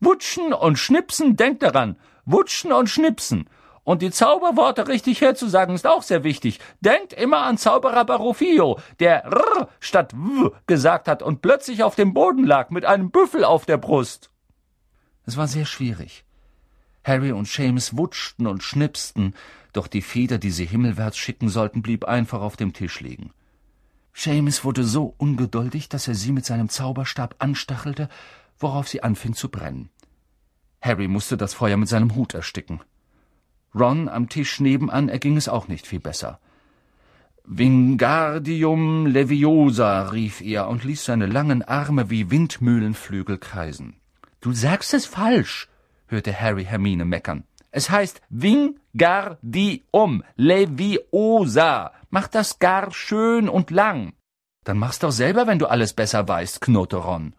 Wutschen 0.00 0.52
und 0.52 0.78
Schnipsen, 0.78 1.36
denkt 1.36 1.62
daran, 1.62 1.96
wutschen 2.24 2.72
und 2.72 2.90
Schnipsen. 2.90 3.48
Und 3.82 4.02
die 4.02 4.10
Zauberworte 4.10 4.88
richtig 4.88 5.20
herzusagen 5.20 5.74
ist 5.74 5.86
auch 5.86 6.02
sehr 6.02 6.24
wichtig. 6.24 6.58
Denkt 6.80 7.12
immer 7.12 7.44
an 7.44 7.56
Zauberer 7.56 8.04
Barufio, 8.04 8.80
der 8.98 9.24
R 9.24 9.68
statt 9.78 10.12
W 10.12 10.50
gesagt 10.66 11.06
hat 11.06 11.22
und 11.22 11.40
plötzlich 11.40 11.84
auf 11.84 11.94
dem 11.94 12.12
Boden 12.12 12.44
lag 12.44 12.70
mit 12.70 12.84
einem 12.84 13.10
Büffel 13.10 13.44
auf 13.44 13.64
der 13.64 13.76
Brust. 13.76 14.30
Es 15.24 15.36
war 15.36 15.46
sehr 15.46 15.66
schwierig. 15.66 16.24
Harry 17.04 17.30
und 17.30 17.46
Seamus 17.46 17.96
wutschten 17.96 18.48
und 18.48 18.64
schnipsten, 18.64 19.34
doch 19.72 19.86
die 19.86 20.02
Feder, 20.02 20.38
die 20.38 20.50
sie 20.50 20.66
himmelwärts 20.66 21.16
schicken 21.16 21.48
sollten, 21.48 21.82
blieb 21.82 22.06
einfach 22.06 22.40
auf 22.40 22.56
dem 22.56 22.72
Tisch 22.72 23.00
liegen. 23.00 23.30
Seamus 24.18 24.64
wurde 24.64 24.82
so 24.82 25.14
ungeduldig, 25.18 25.90
dass 25.90 26.08
er 26.08 26.14
sie 26.14 26.32
mit 26.32 26.46
seinem 26.46 26.70
Zauberstab 26.70 27.34
anstachelte, 27.38 28.08
worauf 28.58 28.88
sie 28.88 29.02
anfing 29.02 29.34
zu 29.34 29.50
brennen. 29.50 29.90
Harry 30.80 31.06
musste 31.06 31.36
das 31.36 31.52
Feuer 31.52 31.76
mit 31.76 31.90
seinem 31.90 32.14
Hut 32.14 32.32
ersticken. 32.32 32.80
Ron 33.74 34.08
am 34.08 34.30
Tisch 34.30 34.58
nebenan 34.58 35.10
erging 35.10 35.36
es 35.36 35.50
auch 35.50 35.68
nicht 35.68 35.86
viel 35.86 36.00
besser. 36.00 36.40
Wingardium 37.44 39.04
Leviosa, 39.06 40.08
rief 40.08 40.40
er 40.40 40.68
und 40.68 40.82
ließ 40.82 41.04
seine 41.04 41.26
langen 41.26 41.62
Arme 41.62 42.08
wie 42.08 42.30
Windmühlenflügel 42.30 43.36
kreisen. 43.36 43.96
Du 44.40 44.52
sagst 44.52 44.94
es 44.94 45.04
falsch, 45.04 45.68
hörte 46.06 46.40
Harry 46.40 46.64
Hermine 46.64 47.04
meckern. 47.04 47.44
Es 47.70 47.90
heißt 47.90 48.20
Wingardium 48.30 50.22
Leviosa. 50.36 51.92
Mach 52.10 52.28
das 52.28 52.58
gar 52.58 52.92
schön 52.92 53.48
und 53.48 53.70
lang. 53.70 54.14
Dann 54.64 54.78
mach's 54.78 54.98
doch 54.98 55.12
selber, 55.12 55.46
wenn 55.46 55.58
du 55.58 55.66
alles 55.66 55.92
besser 55.92 56.26
weißt, 56.26 56.60
knurrte 56.60 56.96
Ron. 56.96 57.34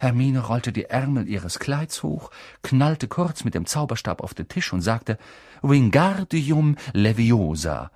Hermine 0.00 0.40
rollte 0.40 0.72
die 0.72 0.86
Ärmel 0.86 1.28
ihres 1.28 1.58
Kleids 1.58 2.02
hoch, 2.02 2.30
knallte 2.62 3.08
kurz 3.08 3.44
mit 3.44 3.54
dem 3.54 3.66
Zauberstab 3.66 4.22
auf 4.22 4.34
den 4.34 4.48
Tisch 4.48 4.72
und 4.72 4.80
sagte 4.80 5.18
Wingardium 5.62 6.76
Leviosa. 6.92 7.90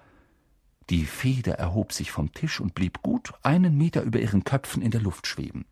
Die 0.91 1.05
Feder 1.05 1.55
erhob 1.55 1.93
sich 1.93 2.11
vom 2.11 2.33
Tisch 2.33 2.61
und 2.61 2.75
blieb 2.75 3.03
gut 3.03 3.33
einen 3.43 3.77
Meter 3.77 4.03
über 4.03 4.21
ihren 4.21 4.45
Köpfen 4.45 4.81
in 4.81 4.91
der 4.91 5.03
Luft 5.03 5.27
schweben. 5.27 5.67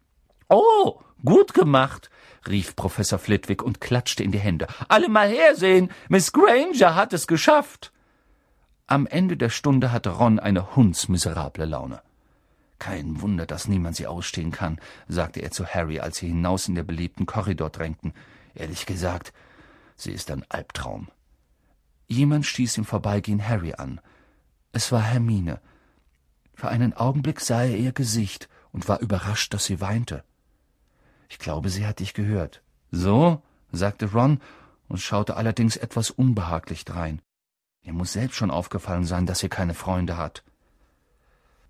Oh, 0.49 1.01
gut 1.25 1.55
gemacht, 1.55 2.11
rief 2.47 2.77
Professor 2.77 3.19
Flitwick 3.19 3.63
und 3.63 3.81
klatschte 3.81 4.23
in 4.23 4.33
die 4.33 4.39
Hände. 4.39 4.69
Alle 4.89 5.09
mal 5.09 5.29
hersehen, 5.29 5.91
Miss 6.09 6.33
Granger 6.33 6.95
hat 6.95 7.13
es 7.13 7.27
geschafft. 7.27 7.93
Am 8.87 9.07
Ende 9.07 9.37
der 9.37 9.51
Stunde 9.51 9.91
hatte 9.91 10.11
Ron 10.11 10.39
eine 10.39 10.77
hundsmiserable 10.77 11.65
Laune. 11.65 12.01
Kein 12.79 13.21
Wunder, 13.21 13.47
dass 13.47 13.69
niemand 13.69 13.97
sie 13.97 14.07
ausstehen 14.07 14.53
kann, 14.53 14.79
sagte 15.09 15.41
er 15.41 15.51
zu 15.51 15.67
Harry, 15.67 15.99
als 15.99 16.19
sie 16.19 16.29
hinaus 16.29 16.69
in 16.69 16.75
der 16.75 16.85
belebten 16.85 17.27
Korridor 17.27 17.71
drängten. 17.71 18.13
Ehrlich 18.55 18.87
gesagt, 18.87 19.33
sie 19.97 20.13
ist 20.13 20.31
ein 20.31 20.45
Albtraum. 20.49 21.09
Jemand 22.07 22.47
stieß 22.47 22.77
im 22.79 22.85
Vorbeigehen 22.85 23.49
Harry 23.49 23.75
an. 23.75 24.01
Es 24.73 24.93
war 24.93 25.03
Hermine. 25.03 25.61
Für 26.55 26.69
einen 26.69 26.93
Augenblick 26.93 27.41
sah 27.41 27.63
er 27.63 27.77
ihr 27.77 27.93
Gesicht 27.93 28.49
und 28.73 28.89
war 28.89 29.01
überrascht, 29.01 29.53
dass 29.55 29.65
sie 29.65 29.81
weinte. 29.81 30.23
Ich 31.29 31.39
glaube, 31.39 31.69
sie 31.71 31.87
hat 31.87 32.01
dich 32.01 32.15
gehört. 32.15 32.63
So, 32.91 33.43
sagte 33.73 34.13
Ron 34.13 34.41
und 34.89 34.99
schaute 34.99 35.37
allerdings 35.37 35.77
etwas 35.77 36.11
unbehaglich 36.11 36.85
drein. 36.85 37.21
Ihr 37.83 37.93
muss 37.93 38.13
selbst 38.13 38.37
schon 38.37 38.51
aufgefallen 38.51 39.05
sein, 39.05 39.27
dass 39.27 39.41
sie 39.41 39.49
keine 39.49 39.75
Freunde 39.75 40.17
hat. 40.17 40.43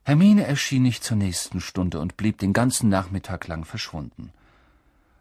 Hermine 0.04 0.46
erschien 0.46 0.82
nicht 0.82 1.02
zur 1.02 1.16
nächsten 1.16 1.60
Stunde 1.60 1.98
und 2.00 2.16
blieb 2.16 2.38
den 2.38 2.52
ganzen 2.52 2.88
Nachmittag 2.88 3.48
lang 3.48 3.64
verschwunden. 3.64 4.32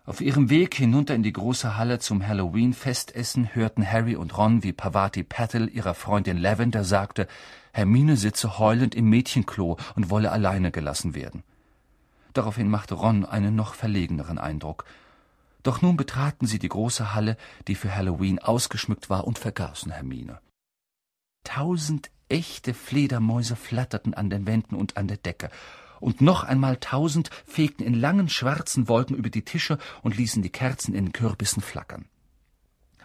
Auf 0.05 0.21
ihrem 0.21 0.51
Weg 0.51 0.75
hinunter 0.75 1.15
in 1.15 1.23
die 1.23 1.33
große 1.33 1.77
Halle 1.77 1.97
zum 1.97 2.25
Halloween-Festessen 2.25 3.55
hörten 3.55 3.91
Harry 3.91 4.15
und 4.15 4.37
Ron, 4.37 4.61
wie 4.61 4.71
Pavati 4.71 5.23
Patel 5.23 5.67
ihrer 5.67 5.95
Freundin 5.95 6.37
Lavender 6.37 6.83
sagte, 6.83 7.27
Hermine 7.73 8.15
sitze 8.15 8.59
heulend 8.59 8.93
im 8.93 9.09
Mädchenklo 9.09 9.77
und 9.95 10.11
wolle 10.11 10.31
alleine 10.31 10.71
gelassen 10.71 11.15
werden. 11.15 11.43
Daraufhin 12.35 12.69
machte 12.69 12.95
Ron 12.95 13.23
einen 13.25 13.55
noch 13.55 13.75
verlegeneren 13.75 14.37
Eindruck. 14.37 14.83
Doch 15.63 15.81
nun 15.81 15.95
betraten 15.95 16.45
sie 16.45 16.59
die 16.59 16.67
große 16.67 17.15
Halle, 17.15 17.37
die 17.69 17.75
für 17.75 17.95
Halloween 17.95 18.39
ausgeschmückt 18.39 19.09
war, 19.09 19.25
und 19.25 19.39
vergaßen 19.39 19.91
Hermine. 19.91 20.39
Tausend 21.45 22.11
echte 22.27 22.73
Fledermäuse 22.73 23.55
flatterten 23.55 24.13
an 24.13 24.29
den 24.29 24.45
Wänden 24.45 24.75
und 24.75 24.97
an 24.97 25.07
der 25.07 25.17
Decke, 25.17 25.49
und 26.01 26.19
noch 26.19 26.43
einmal 26.43 26.75
tausend 26.75 27.29
fegten 27.45 27.85
in 27.85 27.93
langen 27.93 28.27
schwarzen 28.27 28.89
Wolken 28.89 29.15
über 29.15 29.29
die 29.29 29.45
Tische 29.45 29.79
und 30.03 30.17
ließen 30.17 30.43
die 30.43 30.51
Kerzen 30.51 30.93
in 30.93 31.05
den 31.05 31.13
Kürbissen 31.13 31.61
flackern. 31.63 32.05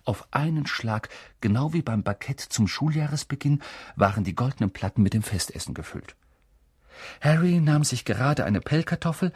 Auf 0.05 0.27
einen 0.33 0.67
Schlag, 0.67 1.09
genau 1.41 1.73
wie 1.73 1.83
beim 1.83 2.03
Bankett 2.03 2.41
zum 2.41 2.67
Schuljahresbeginn, 2.67 3.63
waren 3.95 4.25
die 4.25 4.35
goldenen 4.35 4.73
Platten 4.73 5.05
mit 5.05 5.15
dem 5.15 5.23
Festessen 5.23 5.73
gefüllt. 5.73 6.17
Harry 7.21 7.61
nahm 7.61 7.85
sich 7.85 8.04
gerade 8.04 8.45
eine 8.45 8.61
Pellkartoffel, 8.61 9.33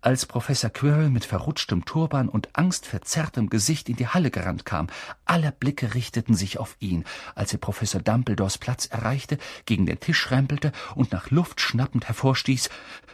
als 0.00 0.26
Professor 0.26 0.70
Quirrell 0.70 1.10
mit 1.10 1.24
verrutschtem 1.24 1.84
Turban 1.84 2.28
und 2.28 2.56
angstverzerrtem 2.56 3.50
Gesicht 3.50 3.88
in 3.88 3.96
die 3.96 4.06
Halle 4.06 4.30
gerannt 4.30 4.64
kam, 4.64 4.86
aller 5.24 5.50
Blicke 5.50 5.94
richteten 5.94 6.34
sich 6.34 6.58
auf 6.58 6.76
ihn, 6.78 7.04
als 7.34 7.52
er 7.52 7.58
Professor 7.58 8.00
Dumbledores 8.00 8.58
Platz 8.58 8.86
erreichte, 8.86 9.38
gegen 9.66 9.86
den 9.86 9.98
Tisch 9.98 10.30
rempelte 10.30 10.70
und 10.94 11.10
nach 11.10 11.30
Luft 11.30 11.60
schnappend 11.60 12.06
hervorstieß. 12.06 12.70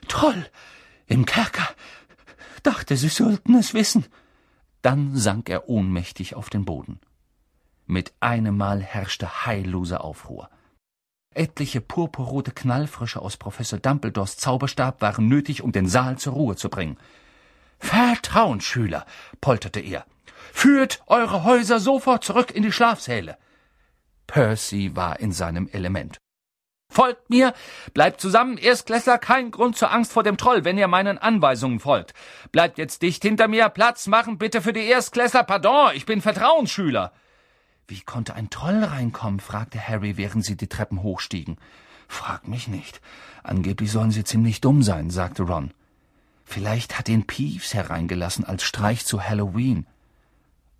Toll! 0.09 0.47
Im 1.07 1.25
Kerker! 1.25 1.69
Dachte, 2.63 2.97
Sie 2.97 3.09
sollten 3.09 3.55
es 3.55 3.73
wissen. 3.73 4.05
Dann 4.83 5.17
sank 5.17 5.49
er 5.49 5.71
ohnmächtig 5.71 6.35
auf 6.35 6.51
den 6.51 6.67
Boden. 6.67 7.01
Mit 7.87 8.13
einem 8.21 8.57
Mal 8.59 8.83
herrschte 8.83 9.47
heilloser 9.47 10.05
Aufruhr. 10.05 10.51
Etliche 11.35 11.81
purpurrote 11.81 12.53
Knallfrische 12.53 13.21
aus 13.21 13.37
Professor 13.37 13.79
Dumbledores 13.79 14.37
Zauberstab 14.37 15.01
waren 15.01 15.29
nötig, 15.29 15.63
um 15.63 15.73
den 15.73 15.89
Saal 15.89 16.19
zur 16.19 16.35
Ruhe 16.35 16.57
zu 16.57 16.69
bringen. 16.69 16.97
Vertrauen, 17.79 18.61
Schüler, 18.61 19.05
polterte 19.41 19.81
er. 19.81 20.07
Führt 20.53 21.03
eure 21.07 21.45
Häuser 21.45 21.81
sofort 21.81 22.25
zurück 22.25 22.51
in 22.51 22.63
die 22.63 22.73
Schlafsäle. 22.73 23.37
Percy 24.27 24.95
war 24.95 25.21
in 25.21 25.33
seinem 25.33 25.69
Element. 25.73 26.19
Folgt 26.91 27.29
mir, 27.29 27.55
bleibt 27.93 28.21
zusammen, 28.21 28.57
Erstklässler, 28.57 29.19
kein 29.19 29.51
Grund 29.51 29.77
zur 29.77 29.91
Angst 29.91 30.13
vor 30.13 30.23
dem 30.23 30.37
Troll, 30.37 30.65
wenn 30.65 30.79
ihr 30.79 30.87
meinen 30.87 31.19
Anweisungen 31.19 31.81
folgt. 31.81 32.15
Bleibt 32.53 32.79
jetzt 32.79 33.03
dicht 33.03 33.23
hinter 33.23 33.49
mir, 33.49 33.69
Platz 33.69 34.07
machen 34.07 34.39
bitte 34.39 34.63
für 34.63 34.73
die 34.73 34.87
Erstklässler, 34.87 35.43
pardon, 35.43 35.91
ich 35.95 36.07
bin 36.07 36.21
Vertrauensschüler. 36.21 37.13
Wie 37.87 38.01
konnte 38.01 38.35
ein 38.35 38.51
Troll 38.51 38.83
reinkommen? 38.83 39.41
fragte 39.41 39.79
Harry, 39.79 40.17
während 40.17 40.45
sie 40.45 40.57
die 40.57 40.69
Treppen 40.69 41.03
hochstiegen. 41.03 41.59
Frag 42.09 42.49
mich 42.49 42.69
nicht. 42.69 43.01
Angeblich 43.43 43.91
sollen 43.91 44.11
sie 44.11 44.25
ziemlich 44.25 44.61
dumm 44.61 44.83
sein, 44.83 45.11
sagte 45.11 45.43
Ron. 45.43 45.73
Vielleicht 46.45 46.99
hat 46.99 47.09
ihn 47.09 47.27
Peeves 47.27 47.75
hereingelassen 47.75 48.45
als 48.45 48.63
Streich 48.63 49.05
zu 49.05 49.23
Halloween. 49.23 49.87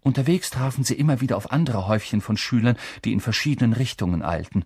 Unterwegs 0.03 0.51
trafen 0.51 0.85
sie 0.85 0.95
immer 0.95 1.21
wieder 1.21 1.37
auf 1.37 1.51
andere 1.51 1.87
Häufchen 1.87 2.21
von 2.21 2.37
Schülern, 2.37 2.77
die 3.05 3.13
in 3.13 3.21
verschiedenen 3.21 3.73
Richtungen 3.73 4.23
eilten. 4.23 4.65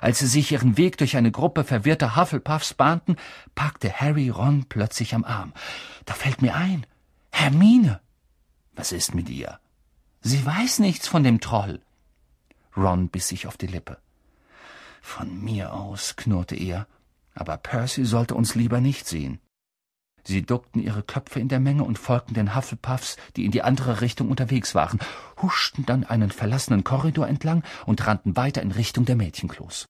Als 0.00 0.18
sie 0.18 0.26
sich 0.26 0.50
ihren 0.50 0.76
Weg 0.76 0.98
durch 0.98 1.16
eine 1.16 1.30
Gruppe 1.30 1.62
verwirrter 1.62 2.16
Hufflepuffs 2.16 2.74
bahnten, 2.74 3.16
packte 3.54 3.92
Harry 3.92 4.28
Ron 4.28 4.66
plötzlich 4.68 5.14
am 5.14 5.24
Arm. 5.24 5.52
Da 6.04 6.14
fällt 6.14 6.42
mir 6.42 6.56
ein. 6.56 6.84
Hermine. 7.30 8.00
Was 8.74 8.90
ist 8.90 9.14
mit 9.14 9.28
ihr? 9.28 9.60
Sie 10.22 10.46
weiß 10.46 10.78
nichts 10.78 11.08
von 11.08 11.24
dem 11.24 11.40
Troll. 11.40 11.80
Ron 12.76 13.08
biss 13.08 13.28
sich 13.28 13.46
auf 13.48 13.56
die 13.56 13.66
Lippe. 13.66 13.98
Von 15.00 15.42
mir 15.42 15.74
aus, 15.74 16.14
knurrte 16.14 16.54
er, 16.54 16.86
aber 17.34 17.56
Percy 17.56 18.04
sollte 18.04 18.36
uns 18.36 18.54
lieber 18.54 18.80
nicht 18.80 19.06
sehen. 19.08 19.40
Sie 20.24 20.42
duckten 20.42 20.80
ihre 20.80 21.02
Köpfe 21.02 21.40
in 21.40 21.48
der 21.48 21.58
Menge 21.58 21.82
und 21.82 21.98
folgten 21.98 22.34
den 22.34 22.54
Hufflepuffs, 22.54 23.16
die 23.36 23.44
in 23.44 23.50
die 23.50 23.62
andere 23.62 24.00
Richtung 24.00 24.30
unterwegs 24.30 24.76
waren, 24.76 25.00
huschten 25.42 25.84
dann 25.84 26.04
einen 26.04 26.30
verlassenen 26.30 26.84
Korridor 26.84 27.26
entlang 27.26 27.64
und 27.86 28.06
rannten 28.06 28.36
weiter 28.36 28.62
in 28.62 28.70
Richtung 28.70 29.04
der 29.04 29.16
Mädchenklos. 29.16 29.86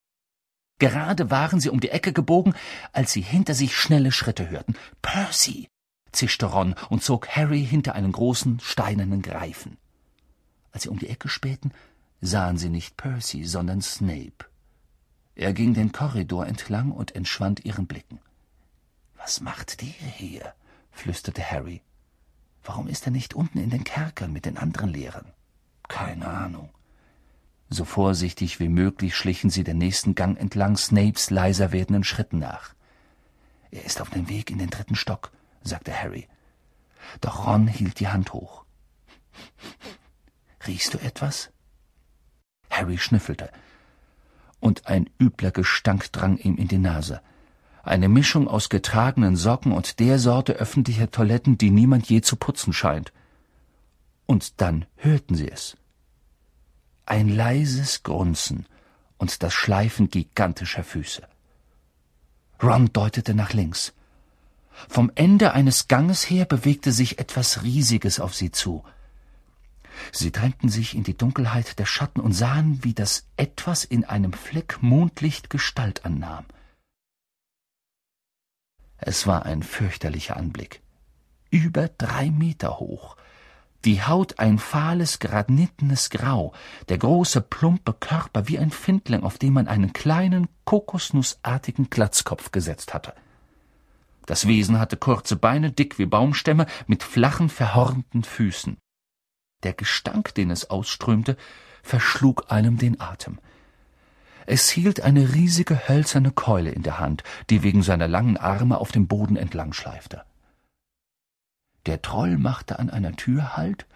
Gerade 0.79 1.31
waren 1.31 1.61
sie 1.61 1.69
um 1.69 1.81
die 1.81 1.91
Ecke 1.91 2.15
gebogen, 2.15 2.55
als 2.93 3.13
sie 3.13 3.21
hinter 3.21 3.55
sich 3.55 3.77
schnelle 3.77 4.11
Schritte 4.11 4.49
hörten. 4.49 4.75
Percy! 5.03 5.69
zischte 6.11 6.47
Ron 6.47 6.75
und 6.89 7.03
zog 7.03 7.29
Harry 7.29 7.65
hinter 7.65 7.95
einen 7.95 8.13
großen 8.13 8.61
steinernen 8.61 9.21
Greifen. 9.21 9.77
Als 10.73 10.85
sie 10.85 10.89
um 10.89 10.99
die 10.99 11.09
Ecke 11.09 11.29
spähten, 11.29 11.73
sahen 12.21 12.57
sie 12.57 12.69
nicht 12.69 12.97
Percy, 12.97 13.45
sondern 13.45 13.83
Snape. 13.83 14.47
Er 15.35 15.53
ging 15.53 15.75
den 15.75 15.93
Korridor 15.93 16.47
entlang 16.47 16.91
und 16.91 17.15
entschwand 17.15 17.65
ihren 17.65 17.87
Blicken. 17.87 18.19
Was 19.17 19.41
macht 19.41 19.81
der 19.81 19.89
hier? 19.89 20.55
flüsterte 20.91 21.43
Harry. 21.43 21.81
Warum 22.65 22.87
ist 22.87 23.07
er 23.07 23.13
nicht 23.13 23.35
unten 23.35 23.59
in 23.59 23.71
den 23.71 23.85
Kerkern 23.85 24.33
mit 24.33 24.45
den 24.45 24.57
anderen 24.57 24.91
Lehrern? 24.91 25.33
Keine 25.89 26.27
Ahnung. 26.27 26.71
So 27.71 27.85
vorsichtig 27.85 28.61
wie 28.61 28.69
möglich 28.69 29.17
schlichen 29.17 29.49
sie 29.49 29.65
den 29.65 29.79
nächsten 29.79 30.15
Gang 30.15 30.39
entlang 30.39 30.77
Snapes 30.77 31.31
leiser 31.31 31.73
werdenden 31.73 32.05
Schritten 32.05 32.39
nach. 32.39 32.75
Er 33.71 33.85
ist 33.85 34.01
auf 34.01 34.11
dem 34.11 34.29
Weg 34.29 34.51
in 34.51 34.59
den 34.59 34.71
dritten 34.71 34.95
Stock, 34.95 35.33
sagte 35.63 35.93
Harry. 35.93 36.29
Doch 37.21 37.47
Ron 37.47 37.67
hielt 37.67 37.99
die 38.01 38.09
Hand 38.09 38.33
hoch. 38.35 38.65
Riechst 40.67 40.95
du 40.95 40.99
etwas? 40.99 41.51
Harry 42.71 42.99
schnüffelte, 42.99 43.51
und 44.61 44.87
ein 44.87 45.11
übler 45.21 45.51
Gestank 45.51 46.13
drang 46.13 46.39
ihm 46.39 46.57
in 46.57 46.69
die 46.69 46.79
Nase. 46.79 47.21
Eine 47.83 48.09
Mischung 48.09 48.47
aus 48.47 48.69
getragenen 48.69 49.35
Socken 49.37 49.73
und 49.73 49.99
der 49.99 50.21
Sorte 50.21 50.53
öffentlicher 50.55 51.11
Toiletten, 51.11 51.59
die 51.59 51.71
niemand 51.71 52.09
je 52.09 52.21
zu 52.21 52.37
putzen 52.37 52.73
scheint. 52.73 53.13
Und 54.27 54.61
dann 54.61 54.87
hörten 54.97 55.35
sie 55.35 55.51
es. 55.51 55.77
Ein 57.07 57.29
leises 57.29 58.05
Grunzen 58.05 58.67
und 59.19 59.43
das 59.43 59.53
Schleifen 59.53 60.09
gigantischer 60.09 60.85
Füße. 60.85 61.27
Ron 62.63 62.93
deutete 62.93 63.35
nach 63.35 63.53
links. 63.53 63.93
Vom 64.89 65.11
Ende 65.17 65.53
eines 65.53 65.89
Ganges 65.89 66.31
her 66.31 66.45
bewegte 66.45 66.93
sich 66.93 67.19
etwas 67.19 67.65
Riesiges 67.65 68.21
auf 68.21 68.35
sie 68.35 68.53
zu– 68.53 68.85
Sie 70.11 70.33
drängten 70.33 70.69
sich 70.69 70.95
in 70.95 71.05
die 71.05 71.17
Dunkelheit 71.17 71.79
der 71.79 71.87
Schatten 71.87 72.21
und 72.21 72.33
sahen, 72.33 72.83
wie 72.83 72.95
das 72.95 73.29
Etwas 73.37 73.85
in 73.85 74.05
einem 74.05 74.33
Fleck 74.33 74.83
Mondlicht 74.83 75.51
Gestalt 75.51 76.05
annahm. 76.05 76.45
Es 78.97 79.27
war 79.27 79.45
ein 79.47 79.63
fürchterlicher 79.63 80.37
Anblick. 80.37 80.81
Über 81.51 81.89
drei 81.89 82.31
Meter 82.31 82.79
hoch, 82.79 83.17
die 83.85 84.03
Haut 84.03 84.39
ein 84.39 84.59
fahles, 84.59 85.19
granitenes 85.19 86.11
Grau, 86.11 86.53
der 86.89 86.99
große, 86.99 87.41
plumpe 87.41 87.93
Körper 87.93 88.47
wie 88.47 88.59
ein 88.59 88.71
Findling, 88.71 89.25
auf 89.25 89.39
dem 89.39 89.55
man 89.55 89.67
einen 89.67 89.93
kleinen, 89.93 90.49
kokosnussartigen 90.65 91.91
Glatzkopf 91.91 92.53
gesetzt 92.53 92.95
hatte. 92.95 93.13
Das 94.27 94.47
Wesen 94.47 94.79
hatte 94.79 94.97
kurze 94.97 95.35
Beine, 95.35 95.73
dick 95.73 95.99
wie 95.99 96.07
Baumstämme, 96.07 96.67
mit 96.87 97.03
flachen, 97.03 97.49
verhornten 97.49 98.23
Füßen. 98.23 98.77
Der 99.63 99.73
Gestank, 99.73 100.35
den 100.35 100.51
es 100.51 100.71
ausströmte, 100.71 101.37
verschlug 101.83 102.51
einem 102.51 102.79
den 102.79 103.01
Atem. 103.01 103.39
Es 104.47 104.71
hielt 104.71 105.01
eine 105.01 105.35
riesige 105.35 105.89
hölzerne 105.89 106.33
Keule 106.33 106.71
in 106.71 106.83
der 106.83 106.99
Hand, 106.99 107.23
die 107.51 107.63
wegen 107.63 107.83
seiner 107.83 108.09
langen 108.09 108.37
Arme 108.37 108.79
auf 108.79 108.91
dem 108.91 109.07
Boden 109.07 109.37
entlang 109.37 109.73
schleifte. 109.73 110.25
Der 111.87 112.03
Troll 112.03 112.39
machte 112.39 112.79
an 112.79 112.91
einer 112.91 113.13
Tür 113.13 113.57
Halt, 113.57 113.87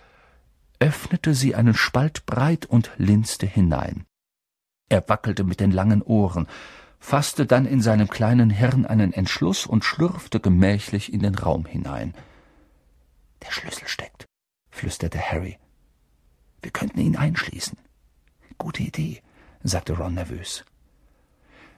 öffnete 0.79 1.35
sie 1.35 1.55
einen 1.55 1.75
Spalt 1.75 2.27
breit 2.27 2.67
und 2.67 2.91
linste 2.97 3.47
hinein. 3.47 4.05
Er 4.89 5.09
wackelte 5.09 5.45
mit 5.45 5.61
den 5.61 5.73
langen 5.73 6.03
Ohren, 6.03 6.47
fasste 6.99 7.47
dann 7.47 7.67
in 7.67 7.81
seinem 7.81 8.09
kleinen 8.09 8.51
Hirn 8.51 8.87
einen 8.87 9.13
Entschluss 9.13 9.67
und 9.67 9.85
schlürfte 9.85 10.41
gemächlich 10.41 11.13
in 11.13 11.21
den 11.21 11.35
Raum 11.35 11.67
hinein. 11.67 12.15
Der 13.43 13.51
Schlüssel 13.51 13.89
steckt, 13.89 14.27
flüsterte 14.77 15.19
Harry. 15.19 15.59
Wir 16.63 16.71
könnten 16.71 17.01
ihn 17.01 17.17
einschließen. 17.17 17.79
Gute 18.59 18.83
Idee, 18.83 19.23
sagte 19.63 19.95
Ron 19.95 20.15
nervös. 20.15 20.65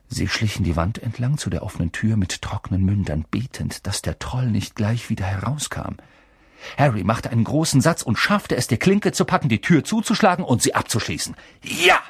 Sie 0.09 0.27
schlichen 0.27 0.65
die 0.65 0.77
Wand 0.77 1.03
entlang 1.03 1.37
zu 1.39 1.51
der 1.51 1.63
offenen 1.63 1.93
Tür 1.93 2.17
mit 2.17 2.43
trockenen 2.43 2.85
Mündern, 2.85 3.27
betend, 3.31 3.87
dass 3.87 4.03
der 4.03 4.19
Troll 4.19 4.47
nicht 4.47 4.75
gleich 4.75 5.11
wieder 5.11 5.27
herauskam. 5.27 5.97
Harry 6.77 7.05
machte 7.05 7.31
einen 7.31 7.45
großen 7.45 7.81
Satz 7.81 8.03
und 8.03 8.17
schaffte 8.17 8.57
es, 8.57 8.67
die 8.67 8.79
Klinke 8.79 9.13
zu 9.13 9.25
packen, 9.25 9.49
die 9.49 9.61
Tür 9.61 9.85
zuzuschlagen 9.85 10.45
und 10.45 10.63
sie 10.63 10.75
abzuschließen. 10.75 11.37
Ja! 11.63 12.01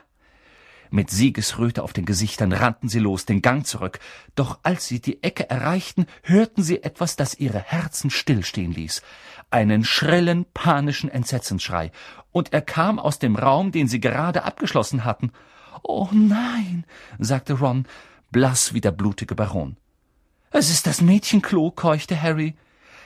Mit 0.91 1.11
Siegesröte 1.11 1.83
auf 1.83 1.93
den 1.93 2.07
Gesichtern 2.07 2.53
rannten 2.53 2.89
sie 2.89 2.99
los, 2.99 3.27
den 3.27 3.43
Gang 3.43 3.67
zurück. 3.67 3.99
Doch 4.35 4.59
als 4.63 4.87
sie 4.87 5.01
die 5.01 5.23
Ecke 5.23 5.51
erreichten, 5.51 6.07
hörten 6.23 6.63
sie 6.63 6.83
etwas, 6.83 7.17
das 7.17 7.35
ihre 7.35 7.59
Herzen 7.59 8.09
stillstehen 8.11 8.73
ließ. 8.73 9.03
Einen 9.51 9.85
schrillen, 9.85 10.45
panischen 10.53 11.11
Entsetzensschrei. 11.11 11.91
Und 12.33 12.53
er 12.53 12.63
kam 12.63 12.99
aus 12.99 13.19
dem 13.19 13.37
Raum, 13.37 13.73
den 13.73 13.89
sie 13.89 14.01
gerade 14.01 14.45
abgeschlossen 14.45 15.05
hatten. 15.05 15.33
Oh 15.83 16.09
nein, 16.13 16.85
sagte 17.19 17.55
Ron, 17.55 17.87
blass 18.31 18.75
wie 18.75 18.81
der 18.81 18.93
blutige 18.93 19.35
Baron. 19.35 19.77
Es 20.51 20.71
ist 20.71 20.87
das 20.87 21.01
Mädchenklo, 21.01 21.71
keuchte 21.71 22.21
Harry. 22.21 22.57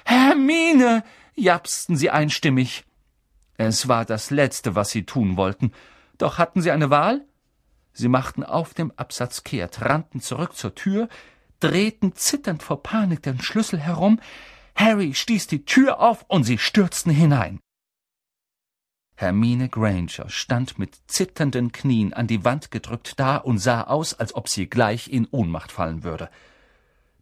Hermine, 0.04 1.04
japsten 1.34 1.96
sie 1.96 2.10
einstimmig. 2.10 2.84
Es 3.56 3.88
war 3.88 4.04
das 4.04 4.30
Letzte, 4.30 4.74
was 4.74 4.90
sie 4.90 5.04
tun 5.04 5.36
wollten. 5.36 5.72
Doch 6.18 6.38
hatten 6.38 6.62
sie 6.62 6.70
eine 6.70 6.90
Wahl? 6.90 7.24
Sie 7.92 8.08
machten 8.08 8.42
auf 8.42 8.74
dem 8.74 8.92
Absatz 8.96 9.44
kehrt, 9.44 9.82
rannten 9.82 10.20
zurück 10.20 10.56
zur 10.56 10.74
Tür, 10.74 11.08
drehten 11.60 12.14
zitternd 12.14 12.62
vor 12.62 12.82
Panik 12.82 13.22
den 13.22 13.40
Schlüssel 13.40 13.78
herum, 13.78 14.18
Harry 14.74 15.14
stieß 15.14 15.46
die 15.46 15.64
Tür 15.64 16.00
auf 16.00 16.24
und 16.28 16.44
sie 16.44 16.58
stürzten 16.58 17.12
hinein. 17.12 17.60
Hermine 19.14 19.68
Granger 19.68 20.28
stand 20.28 20.78
mit 20.78 20.98
zitternden 21.06 21.70
Knien 21.70 22.12
an 22.12 22.26
die 22.26 22.44
Wand 22.44 22.70
gedrückt 22.70 23.20
da 23.20 23.36
und 23.36 23.58
sah 23.58 23.82
aus, 23.82 24.14
als 24.14 24.34
ob 24.34 24.48
sie 24.48 24.68
gleich 24.68 25.08
in 25.08 25.28
Ohnmacht 25.30 25.70
fallen 25.70 26.02
würde. 26.02 26.28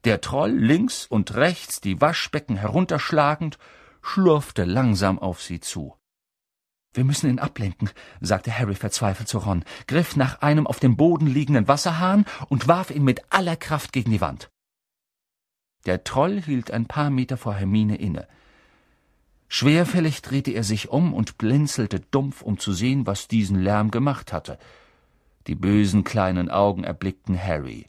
Der 0.04 0.22
Troll 0.22 0.52
links 0.52 1.04
und 1.04 1.34
rechts 1.34 1.80
die 1.80 2.00
Waschbecken 2.00 2.56
herunterschlagend, 2.56 3.58
schlurfte 4.00 4.64
langsam 4.64 5.18
auf 5.18 5.42
sie 5.42 5.60
zu. 5.60 5.94
Wir 6.92 7.04
müssen 7.04 7.28
ihn 7.28 7.38
ablenken, 7.38 7.90
sagte 8.20 8.56
Harry 8.56 8.74
verzweifelt 8.74 9.28
zu 9.28 9.38
Ron, 9.38 9.64
griff 9.86 10.16
nach 10.16 10.40
einem 10.40 10.66
auf 10.66 10.80
dem 10.80 10.96
Boden 10.96 11.26
liegenden 11.26 11.68
Wasserhahn 11.68 12.24
und 12.48 12.66
warf 12.66 12.90
ihn 12.90 13.04
mit 13.04 13.22
aller 13.32 13.56
Kraft 13.56 13.92
gegen 13.92 14.10
die 14.10 14.20
Wand. 14.20 14.50
Der 15.86 16.04
Troll 16.04 16.42
hielt 16.42 16.70
ein 16.70 16.86
paar 16.86 17.10
Meter 17.10 17.36
vor 17.36 17.54
Hermine 17.54 17.96
inne. 17.96 18.26
Schwerfällig 19.48 20.22
drehte 20.22 20.52
er 20.52 20.62
sich 20.62 20.90
um 20.90 21.12
und 21.12 21.38
blinzelte 21.38 22.00
dumpf, 22.00 22.42
um 22.42 22.58
zu 22.58 22.72
sehen, 22.72 23.06
was 23.06 23.26
diesen 23.26 23.60
Lärm 23.60 23.90
gemacht 23.90 24.32
hatte. 24.32 24.58
Die 25.46 25.54
bösen 25.54 26.04
kleinen 26.04 26.50
Augen 26.50 26.84
erblickten 26.84 27.42
Harry. 27.42 27.86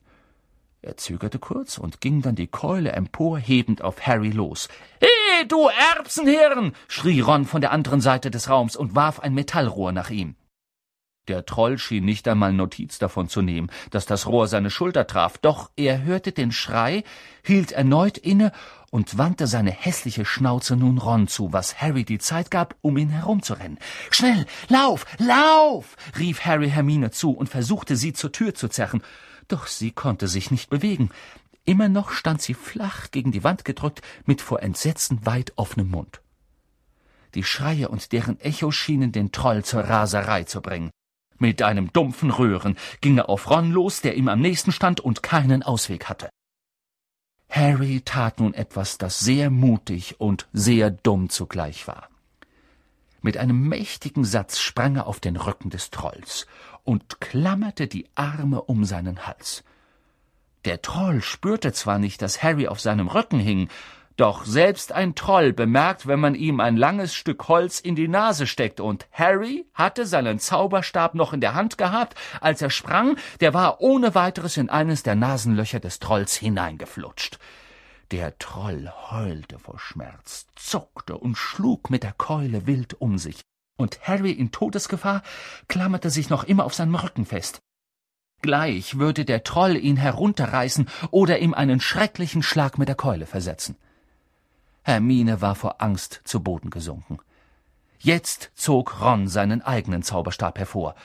Er 0.82 0.98
zögerte 0.98 1.38
kurz 1.38 1.78
und 1.78 2.02
ging 2.02 2.24
dann 2.24 2.34
die 2.36 2.48
Keule 2.48 2.94
emporhebend 2.94 3.84
auf 3.84 4.08
Harry 4.08 4.32
los. 4.32 4.68
He, 5.00 5.48
du 5.48 5.68
Erbsenhirn! 5.68 6.74
schrie 6.88 7.20
Ron 7.20 7.46
von 7.46 7.62
der 7.62 7.72
anderen 7.72 8.02
Seite 8.02 8.32
des 8.32 8.50
Raums 8.50 8.76
und 8.76 8.96
warf 8.96 9.20
ein 9.20 9.36
Metallrohr 9.36 9.92
nach 9.92 10.10
ihm. 10.10 10.36
Der 11.32 11.46
Troll 11.46 11.78
schien 11.78 12.04
nicht 12.04 12.28
einmal 12.28 12.52
Notiz 12.52 13.00
davon 13.00 13.30
zu 13.30 13.42
nehmen, 13.42 13.72
dass 13.90 14.06
das 14.06 14.28
Rohr 14.28 14.48
seine 14.48 14.70
Schulter 14.70 15.08
traf, 15.08 15.38
doch 15.38 15.72
er 15.78 16.04
hörte 16.04 16.34
den 16.34 16.52
Schrei, 16.52 17.06
hielt 17.42 17.72
erneut 17.72 18.18
inne 18.18 18.52
und 18.90 19.18
wandte 19.18 19.48
seine 19.48 19.72
hässliche 19.72 20.26
Schnauze 20.26 20.76
nun 20.76 20.98
Ron 20.98 21.30
zu, 21.30 21.54
was 21.54 21.82
Harry 21.82 22.04
die 22.04 22.20
Zeit 22.20 22.52
gab, 22.52 22.76
um 22.82 22.98
ihn 22.98 23.10
herumzurennen. 23.10 23.80
Schnell, 24.10 24.46
lauf, 24.68 25.06
lauf! 25.20 25.96
rief 26.20 26.42
Harry 26.42 26.70
Hermine 26.70 27.12
zu 27.12 27.32
und 27.32 27.48
versuchte 27.48 27.96
sie 27.96 28.12
zur 28.12 28.32
Tür 28.32 28.54
zu 28.54 28.68
zerren 28.68 29.02
doch 29.52 29.68
sie 29.68 29.92
konnte 29.92 30.28
sich 30.28 30.50
nicht 30.50 30.70
bewegen. 30.70 31.10
Immer 31.66 31.90
noch 31.90 32.12
stand 32.12 32.42
sie 32.42 32.54
flach 32.54 33.12
gegen 33.12 33.32
die 33.32 33.44
Wand 33.44 33.66
gedrückt, 33.66 34.02
mit 34.26 34.42
vor 34.42 34.64
Entsetzen 34.64 35.26
weit 35.26 35.54
offenem 35.58 35.90
Mund. 35.90 36.22
Die 37.36 37.44
Schreie 37.44 37.90
und 37.90 38.12
deren 38.12 38.40
Echo 38.40 38.72
schienen 38.72 39.12
den 39.12 39.32
Troll 39.32 39.64
zur 39.64 39.82
Raserei 39.82 40.44
zu 40.44 40.62
bringen. 40.62 40.92
Mit 41.42 41.64
einem 41.64 41.92
dumpfen 41.92 42.30
Röhren 42.30 42.78
ging 43.02 43.18
er 43.18 43.28
auf 43.28 43.50
Ron 43.50 43.72
los, 43.72 44.02
der 44.02 44.16
ihm 44.16 44.28
am 44.28 44.42
nächsten 44.42 44.72
stand 44.72 45.00
und 45.00 45.24
keinen 45.24 45.64
Ausweg 45.64 46.06
hatte. 46.06 46.30
Harry 47.50 48.02
tat 48.06 48.40
nun 48.40 48.54
etwas, 48.54 49.00
das 49.00 49.22
sehr 49.22 49.50
mutig 49.50 50.20
und 50.20 50.48
sehr 50.54 50.92
dumm 50.92 51.32
zugleich 51.32 51.88
war. 51.88 52.10
Mit 53.24 53.38
einem 53.38 53.68
mächtigen 53.68 54.24
Satz 54.24 54.60
sprang 54.60 54.98
er 54.98 55.08
auf 55.08 55.20
den 55.20 55.36
Rücken 55.36 55.72
des 55.72 55.90
Trolls 55.90 56.46
und 56.84 57.20
klammerte 57.20 57.88
die 57.88 58.08
Arme 58.14 58.62
um 58.62 58.86
seinen 58.86 59.26
Hals. 59.26 59.64
Der 60.66 60.84
Troll 60.84 61.24
spürte 61.24 61.74
zwar 61.74 61.98
nicht, 61.98 62.22
dass 62.22 62.44
Harry 62.44 62.68
auf 62.68 62.80
seinem 62.80 63.08
Rücken 63.08 63.40
hing, 63.40 63.68
doch 64.18 64.46
selbst 64.46 64.92
ein 64.92 65.16
Troll 65.16 65.54
bemerkt, 65.54 66.08
wenn 66.08 66.20
man 66.20 66.36
ihm 66.36 66.60
ein 66.60 66.78
langes 66.78 67.14
Stück 67.14 67.48
Holz 67.48 67.80
in 67.80 67.96
die 67.96 68.08
Nase 68.08 68.48
steckt, 68.48 68.80
und 68.80 69.08
Harry 69.12 69.66
hatte 69.74 70.06
seinen 70.06 70.40
Zauberstab 70.40 71.16
noch 71.16 71.34
in 71.34 71.42
der 71.42 71.54
Hand 71.54 71.78
gehabt, 71.78 72.16
als 72.40 72.62
er 72.62 72.70
sprang, 72.70 73.18
der 73.40 73.54
war 73.54 73.82
ohne 73.82 74.16
weiteres 74.16 74.58
in 74.58 74.70
eines 74.70 75.04
der 75.04 75.16
Nasenlöcher 75.16 75.80
des 75.80 76.00
Trolls 76.00 76.36
hineingeflutscht. 76.36 77.40
Der 78.12 78.38
Troll 78.40 78.92
heulte 79.10 79.58
vor 79.58 79.80
Schmerz, 79.80 80.46
zuckte 80.56 81.18
und 81.18 81.38
schlug 81.38 81.90
mit 81.90 82.04
der 82.04 82.14
Keule 82.14 82.68
wild 82.68 83.00
um 83.00 83.18
sich, 83.18 83.42
und 83.78 84.02
Harry 84.02 84.32
in 84.32 84.52
Todesgefahr 84.52 85.24
klammerte 85.68 86.10
sich 86.10 86.30
noch 86.30 86.44
immer 86.44 86.66
auf 86.66 86.74
seinem 86.74 86.96
Rücken 86.96 87.26
fest. 87.26 87.62
Gleich 88.42 88.98
würde 88.98 89.24
der 89.24 89.44
Troll 89.44 89.78
ihn 89.78 89.98
herunterreißen 89.98 90.90
oder 91.12 91.40
ihm 91.40 91.54
einen 91.54 91.80
schrecklichen 91.80 92.44
Schlag 92.44 92.78
mit 92.78 92.88
der 92.88 92.96
Keule 92.96 93.28
versetzen. 93.28 93.78
Hermine 94.84 95.42
war 95.42 95.56
vor 95.56 95.82
Angst 95.82 96.22
zu 96.24 96.42
Boden 96.42 96.70
gesunken. 96.70 97.20
Jetzt 98.00 98.52
zog 98.56 99.00
Ron 99.02 99.28
seinen 99.28 99.62
eigenen 99.62 100.02
Zauberstab 100.02 100.58
hervor. 100.58 100.96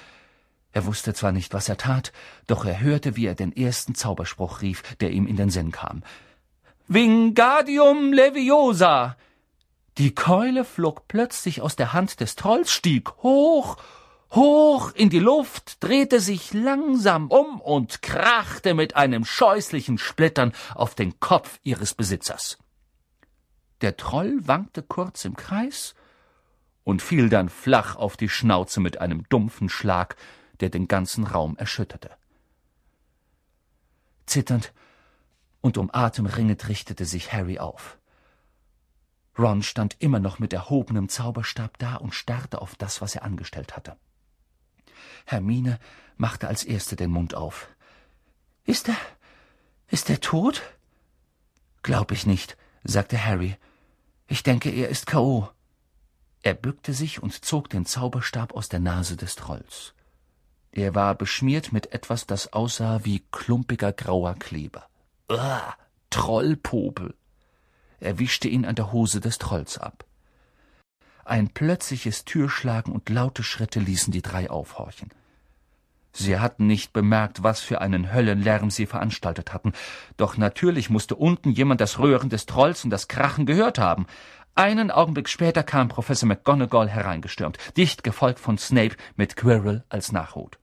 Er 0.72 0.86
wusste 0.86 1.14
zwar 1.14 1.32
nicht, 1.32 1.52
was 1.52 1.68
er 1.68 1.76
tat, 1.76 2.12
doch 2.46 2.64
er 2.64 2.80
hörte, 2.80 3.16
wie 3.16 3.26
er 3.26 3.34
den 3.34 3.54
ersten 3.54 3.94
Zauberspruch 3.94 4.62
rief, 4.62 4.82
der 4.96 5.10
ihm 5.10 5.26
in 5.26 5.36
den 5.36 5.50
Sinn 5.50 5.72
kam. 5.72 6.02
Vingadium 6.88 8.12
Leviosa! 8.12 9.16
Die 9.98 10.14
Keule 10.14 10.64
flog 10.64 11.08
plötzlich 11.08 11.60
aus 11.62 11.76
der 11.76 11.92
Hand 11.92 12.20
des 12.20 12.36
Trolls, 12.36 12.70
stieg 12.70 13.10
hoch, 13.22 13.76
hoch 14.30 14.92
in 14.94 15.08
die 15.08 15.18
Luft, 15.18 15.82
drehte 15.82 16.20
sich 16.20 16.52
langsam 16.52 17.28
um 17.28 17.60
und 17.60 18.02
krachte 18.02 18.74
mit 18.74 18.96
einem 18.96 19.24
scheußlichen 19.24 19.98
Splittern 19.98 20.52
auf 20.74 20.94
den 20.94 21.18
Kopf 21.20 21.58
ihres 21.62 21.94
Besitzers. 21.94 22.58
Der 23.80 23.96
Troll 23.96 24.46
wankte 24.46 24.82
kurz 24.82 25.24
im 25.24 25.36
Kreis 25.36 25.94
und 26.84 27.02
fiel 27.02 27.28
dann 27.28 27.48
flach 27.48 27.96
auf 27.96 28.16
die 28.16 28.28
Schnauze 28.28 28.80
mit 28.80 29.00
einem 29.00 29.28
dumpfen 29.28 29.68
Schlag, 29.68 30.16
der 30.60 30.70
den 30.70 30.88
ganzen 30.88 31.24
Raum 31.24 31.56
erschütterte. 31.56 32.10
Zitternd 34.26 34.72
und 35.60 35.78
um 35.78 35.90
Atem 35.92 36.26
ringend 36.26 36.68
richtete 36.68 37.04
sich 37.04 37.32
Harry 37.32 37.58
auf. 37.58 37.98
Ron 39.38 39.62
stand 39.62 39.96
immer 39.98 40.20
noch 40.20 40.38
mit 40.38 40.52
erhobenem 40.52 41.08
Zauberstab 41.08 41.76
da 41.78 41.96
und 41.96 42.14
starrte 42.14 42.62
auf 42.62 42.76
das, 42.76 43.00
was 43.00 43.14
er 43.14 43.22
angestellt 43.22 43.76
hatte. 43.76 43.96
Hermine 45.26 45.78
machte 46.16 46.48
als 46.48 46.64
erste 46.64 46.96
den 46.96 47.10
Mund 47.10 47.34
auf. 47.34 47.68
Ist 48.64 48.88
er. 48.88 48.96
ist 49.88 50.08
er 50.08 50.20
tot? 50.20 50.62
Glaub 51.82 52.10
ich 52.12 52.26
nicht, 52.26 52.56
sagte 52.86 53.22
Harry. 53.24 53.56
Ich 54.28 54.42
denke, 54.42 54.70
er 54.70 54.88
ist 54.88 55.06
K.O. 55.06 55.48
Er 56.42 56.54
bückte 56.54 56.92
sich 56.92 57.22
und 57.22 57.44
zog 57.44 57.70
den 57.70 57.86
Zauberstab 57.86 58.54
aus 58.54 58.68
der 58.68 58.80
Nase 58.80 59.16
des 59.16 59.34
Trolls. 59.34 59.94
Er 60.72 60.94
war 60.94 61.14
beschmiert 61.14 61.72
mit 61.72 61.92
etwas, 61.92 62.26
das 62.26 62.52
aussah 62.52 63.00
wie 63.04 63.24
klumpiger 63.32 63.92
grauer 63.92 64.34
Kleber. 64.34 64.88
Uah, 65.30 65.74
Trollpopel. 66.10 67.14
Er 67.98 68.18
wischte 68.18 68.48
ihn 68.48 68.64
an 68.64 68.74
der 68.74 68.92
Hose 68.92 69.20
des 69.20 69.38
Trolls 69.38 69.78
ab. 69.78 70.04
Ein 71.24 71.48
plötzliches 71.48 72.24
Türschlagen 72.24 72.92
und 72.92 73.08
laute 73.08 73.42
Schritte 73.42 73.80
ließen 73.80 74.12
die 74.12 74.22
drei 74.22 74.48
aufhorchen. 74.48 75.10
Sie 76.18 76.38
hatten 76.38 76.66
nicht 76.66 76.94
bemerkt, 76.94 77.42
was 77.42 77.60
für 77.60 77.82
einen 77.82 78.14
Höllenlärm 78.14 78.70
sie 78.70 78.86
veranstaltet 78.86 79.52
hatten, 79.52 79.72
doch 80.16 80.38
natürlich 80.38 80.88
musste 80.88 81.14
unten 81.14 81.50
jemand 81.50 81.82
das 81.82 81.98
Röhren 81.98 82.30
des 82.30 82.46
Trolls 82.46 82.84
und 82.84 82.90
das 82.90 83.06
Krachen 83.06 83.44
gehört 83.44 83.78
haben. 83.78 84.06
Einen 84.54 84.90
Augenblick 84.90 85.28
später 85.28 85.62
kam 85.62 85.88
Professor 85.88 86.26
McGonagall 86.26 86.88
hereingestürmt, 86.88 87.58
dicht 87.76 88.02
gefolgt 88.02 88.40
von 88.40 88.56
Snape 88.56 88.96
mit 89.16 89.36
Quirrell 89.36 89.84
als 89.90 90.10
Nachhut. 90.10 90.58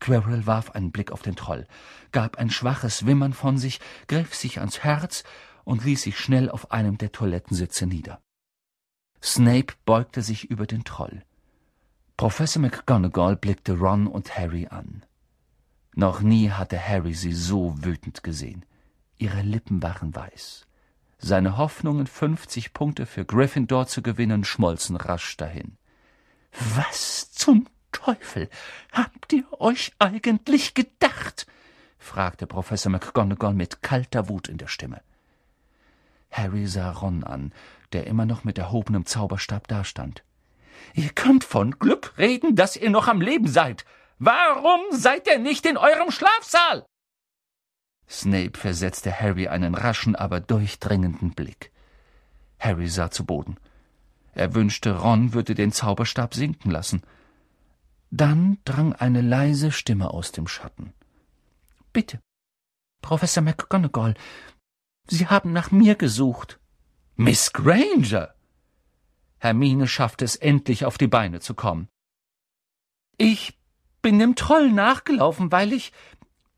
Quirrell 0.00 0.44
warf 0.44 0.72
einen 0.72 0.90
Blick 0.90 1.12
auf 1.12 1.22
den 1.22 1.36
Troll, 1.36 1.68
gab 2.10 2.36
ein 2.36 2.50
schwaches 2.50 3.06
Wimmern 3.06 3.34
von 3.34 3.58
sich, 3.58 3.78
griff 4.08 4.34
sich 4.34 4.58
ans 4.58 4.80
Herz 4.80 5.22
und 5.62 5.84
ließ 5.84 6.02
sich 6.02 6.18
schnell 6.18 6.50
auf 6.50 6.72
einem 6.72 6.98
der 6.98 7.12
Toilettensitze 7.12 7.86
nieder. 7.86 8.20
Snape 9.22 9.74
beugte 9.84 10.20
sich 10.20 10.50
über 10.50 10.66
den 10.66 10.82
Troll. 10.82 11.22
Professor 12.16 12.60
McGonagall 12.60 13.36
blickte 13.36 13.72
Ron 13.72 14.06
und 14.06 14.36
Harry 14.36 14.68
an. 14.68 15.04
Noch 15.94 16.20
nie 16.20 16.50
hatte 16.50 16.78
Harry 16.78 17.14
sie 17.14 17.32
so 17.32 17.74
wütend 17.82 18.22
gesehen. 18.22 18.64
Ihre 19.18 19.42
Lippen 19.42 19.82
waren 19.82 20.14
weiß. 20.14 20.66
Seine 21.18 21.56
Hoffnungen, 21.56 22.06
fünfzig 22.06 22.72
Punkte 22.72 23.06
für 23.06 23.24
Gryffindor 23.24 23.86
zu 23.86 24.02
gewinnen, 24.02 24.44
schmolzen 24.44 24.96
rasch 24.96 25.36
dahin. 25.36 25.76
Was 26.74 27.30
zum 27.32 27.68
Teufel 27.92 28.48
habt 28.92 29.32
ihr 29.32 29.44
euch 29.60 29.92
eigentlich 29.98 30.74
gedacht? 30.74 31.46
fragte 31.98 32.46
Professor 32.46 32.90
McGonagall 32.90 33.54
mit 33.54 33.82
kalter 33.82 34.28
Wut 34.28 34.48
in 34.48 34.58
der 34.58 34.66
Stimme. 34.66 35.02
Harry 36.30 36.66
sah 36.66 36.90
Ron 36.90 37.22
an, 37.24 37.52
der 37.92 38.06
immer 38.06 38.26
noch 38.26 38.42
mit 38.42 38.58
erhobenem 38.58 39.06
Zauberstab 39.06 39.68
dastand. 39.68 40.24
Ihr 40.94 41.10
könnt 41.10 41.44
von 41.44 41.78
Glück 41.78 42.16
reden, 42.18 42.56
dass 42.56 42.76
ihr 42.76 42.90
noch 42.90 43.08
am 43.08 43.20
Leben 43.20 43.48
seid. 43.48 43.84
Warum 44.18 44.80
seid 44.90 45.26
ihr 45.26 45.38
nicht 45.38 45.66
in 45.66 45.76
eurem 45.76 46.10
Schlafsaal? 46.10 46.86
Snape 48.08 48.58
versetzte 48.58 49.12
Harry 49.12 49.48
einen 49.48 49.74
raschen, 49.74 50.16
aber 50.16 50.40
durchdringenden 50.40 51.32
Blick. 51.32 51.72
Harry 52.58 52.88
sah 52.88 53.10
zu 53.10 53.24
Boden. 53.24 53.56
Er 54.34 54.54
wünschte, 54.54 54.98
Ron 54.98 55.32
würde 55.34 55.54
den 55.54 55.72
Zauberstab 55.72 56.34
sinken 56.34 56.70
lassen. 56.70 57.02
Dann 58.10 58.58
drang 58.64 58.92
eine 58.92 59.22
leise 59.22 59.72
Stimme 59.72 60.10
aus 60.10 60.32
dem 60.32 60.46
Schatten. 60.46 60.92
Bitte, 61.92 62.20
Professor 63.02 63.42
McGonagall, 63.42 64.14
Sie 65.08 65.26
haben 65.26 65.52
nach 65.52 65.70
mir 65.70 65.96
gesucht. 65.96 66.60
Miss 67.16 67.52
Granger! 67.52 68.34
Hermine 69.42 69.88
schaffte 69.88 70.24
es 70.24 70.36
endlich 70.36 70.84
auf 70.84 70.98
die 70.98 71.08
Beine 71.08 71.40
zu 71.40 71.54
kommen. 71.54 71.88
Ich 73.16 73.58
bin 74.00 74.20
dem 74.20 74.36
Troll 74.36 74.70
nachgelaufen, 74.70 75.50
weil 75.50 75.72
ich. 75.72 75.92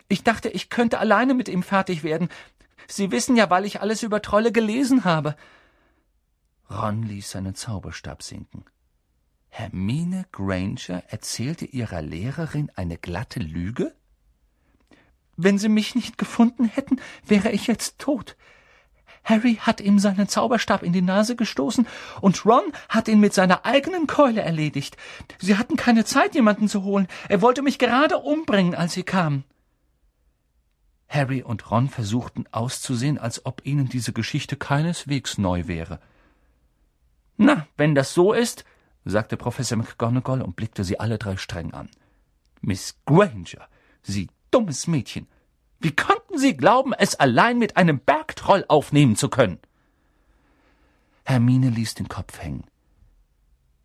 Ich 0.08 0.22
dachte, 0.22 0.50
ich 0.50 0.68
könnte 0.68 0.98
alleine 0.98 1.32
mit 1.32 1.48
ihm 1.48 1.62
fertig 1.62 2.04
werden. 2.04 2.28
Sie 2.86 3.10
wissen 3.10 3.36
ja, 3.36 3.48
weil 3.48 3.64
ich 3.64 3.80
alles 3.80 4.02
über 4.02 4.20
Trolle 4.20 4.52
gelesen 4.52 5.04
habe. 5.04 5.34
Ron 6.68 7.02
ließ 7.02 7.30
seinen 7.30 7.54
Zauberstab 7.54 8.22
sinken. 8.22 8.66
Hermine 9.48 10.26
Granger 10.30 11.04
erzählte 11.08 11.64
ihrer 11.64 12.02
Lehrerin 12.02 12.70
eine 12.76 12.98
glatte 12.98 13.40
Lüge? 13.40 13.94
Wenn 15.38 15.56
Sie 15.56 15.70
mich 15.70 15.94
nicht 15.94 16.18
gefunden 16.18 16.66
hätten, 16.66 17.00
wäre 17.26 17.50
ich 17.50 17.66
jetzt 17.66 17.98
tot. 17.98 18.36
Harry 19.24 19.56
hat 19.56 19.80
ihm 19.80 19.98
seinen 19.98 20.28
Zauberstab 20.28 20.82
in 20.82 20.92
die 20.92 21.02
Nase 21.02 21.34
gestoßen 21.34 21.86
und 22.20 22.44
Ron 22.44 22.64
hat 22.88 23.08
ihn 23.08 23.20
mit 23.20 23.32
seiner 23.34 23.64
eigenen 23.64 24.06
Keule 24.06 24.42
erledigt. 24.42 24.96
Sie 25.38 25.56
hatten 25.56 25.76
keine 25.76 26.04
Zeit, 26.04 26.34
jemanden 26.34 26.68
zu 26.68 26.84
holen. 26.84 27.08
Er 27.28 27.40
wollte 27.40 27.62
mich 27.62 27.78
gerade 27.78 28.18
umbringen, 28.18 28.74
als 28.74 28.92
sie 28.92 29.02
kamen. 29.02 29.44
Harry 31.08 31.42
und 31.42 31.70
Ron 31.70 31.88
versuchten 31.88 32.44
auszusehen, 32.50 33.18
als 33.18 33.46
ob 33.46 33.62
ihnen 33.64 33.88
diese 33.88 34.12
Geschichte 34.12 34.56
keineswegs 34.56 35.38
neu 35.38 35.66
wäre. 35.66 36.00
Na, 37.36 37.66
wenn 37.76 37.94
das 37.94 38.14
so 38.14 38.32
ist, 38.32 38.64
sagte 39.04 39.36
Professor 39.36 39.78
McGonagall 39.78 40.42
und 40.42 40.56
blickte 40.56 40.84
sie 40.84 41.00
alle 41.00 41.18
drei 41.18 41.36
streng 41.36 41.72
an. 41.72 41.88
Miss 42.60 42.96
Granger, 43.04 43.68
Sie 44.02 44.28
dummes 44.50 44.86
Mädchen, 44.86 45.26
wie 45.84 45.94
konnten 45.94 46.38
Sie 46.38 46.56
glauben, 46.56 46.94
es 46.94 47.14
allein 47.14 47.58
mit 47.58 47.76
einem 47.76 48.00
Bergtroll 48.00 48.64
aufnehmen 48.68 49.16
zu 49.16 49.28
können? 49.28 49.58
Hermine 51.24 51.68
ließ 51.68 51.92
den 51.92 52.08
Kopf 52.08 52.40
hängen. 52.40 52.64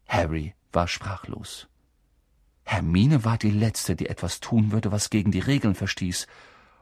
Harry 0.08 0.56
war 0.72 0.88
sprachlos. 0.88 1.68
Hermine 2.64 3.26
war 3.26 3.38
die 3.38 3.52
Letzte, 3.52 3.98
die 3.98 4.08
etwas 4.08 4.40
tun 4.40 4.72
würde, 4.72 4.94
was 4.94 5.10
gegen 5.10 5.32
die 5.32 5.40
Regeln 5.40 5.76
verstieß. 5.76 6.28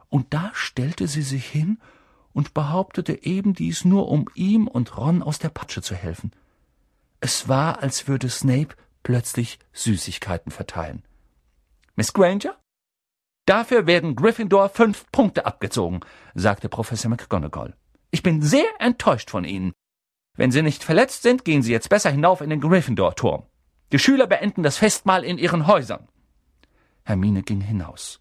Und 0.08 0.32
da 0.32 0.52
stellte 0.54 1.08
sie 1.08 1.22
sich 1.22 1.46
hin 1.46 1.80
und 2.32 2.54
behauptete 2.54 3.24
eben 3.24 3.54
dies 3.54 3.84
nur, 3.84 4.08
um 4.08 4.26
ihm 4.34 4.68
und 4.68 4.96
Ron 4.96 5.24
aus 5.24 5.40
der 5.40 5.48
Patsche 5.48 5.82
zu 5.82 5.96
helfen. 5.96 6.30
Es 7.20 7.48
war, 7.48 7.82
als 7.82 8.06
würde 8.06 8.28
Snape 8.28 8.76
plötzlich 9.02 9.58
Süßigkeiten 9.72 10.52
verteilen. 10.52 11.02
Miss 11.96 12.12
Granger? 12.12 12.56
Dafür 13.48 13.86
werden 13.86 14.14
Gryffindor 14.14 14.68
fünf 14.68 15.10
Punkte 15.10 15.46
abgezogen, 15.46 16.00
sagte 16.34 16.68
Professor 16.68 17.08
McGonagall. 17.08 17.74
Ich 18.10 18.22
bin 18.22 18.42
sehr 18.42 18.68
enttäuscht 18.78 19.30
von 19.30 19.44
Ihnen. 19.44 19.72
Wenn 20.36 20.50
Sie 20.50 20.60
nicht 20.60 20.84
verletzt 20.84 21.22
sind, 21.22 21.46
gehen 21.46 21.62
Sie 21.62 21.72
jetzt 21.72 21.88
besser 21.88 22.10
hinauf 22.10 22.42
in 22.42 22.50
den 22.50 22.60
Gryffindor-Turm. 22.60 23.44
Die 23.90 23.98
Schüler 23.98 24.26
beenden 24.26 24.62
das 24.62 24.76
Festmahl 24.76 25.24
in 25.24 25.38
ihren 25.38 25.66
Häusern. 25.66 26.08
Hermine 27.04 27.42
ging 27.42 27.62
hinaus. 27.62 28.20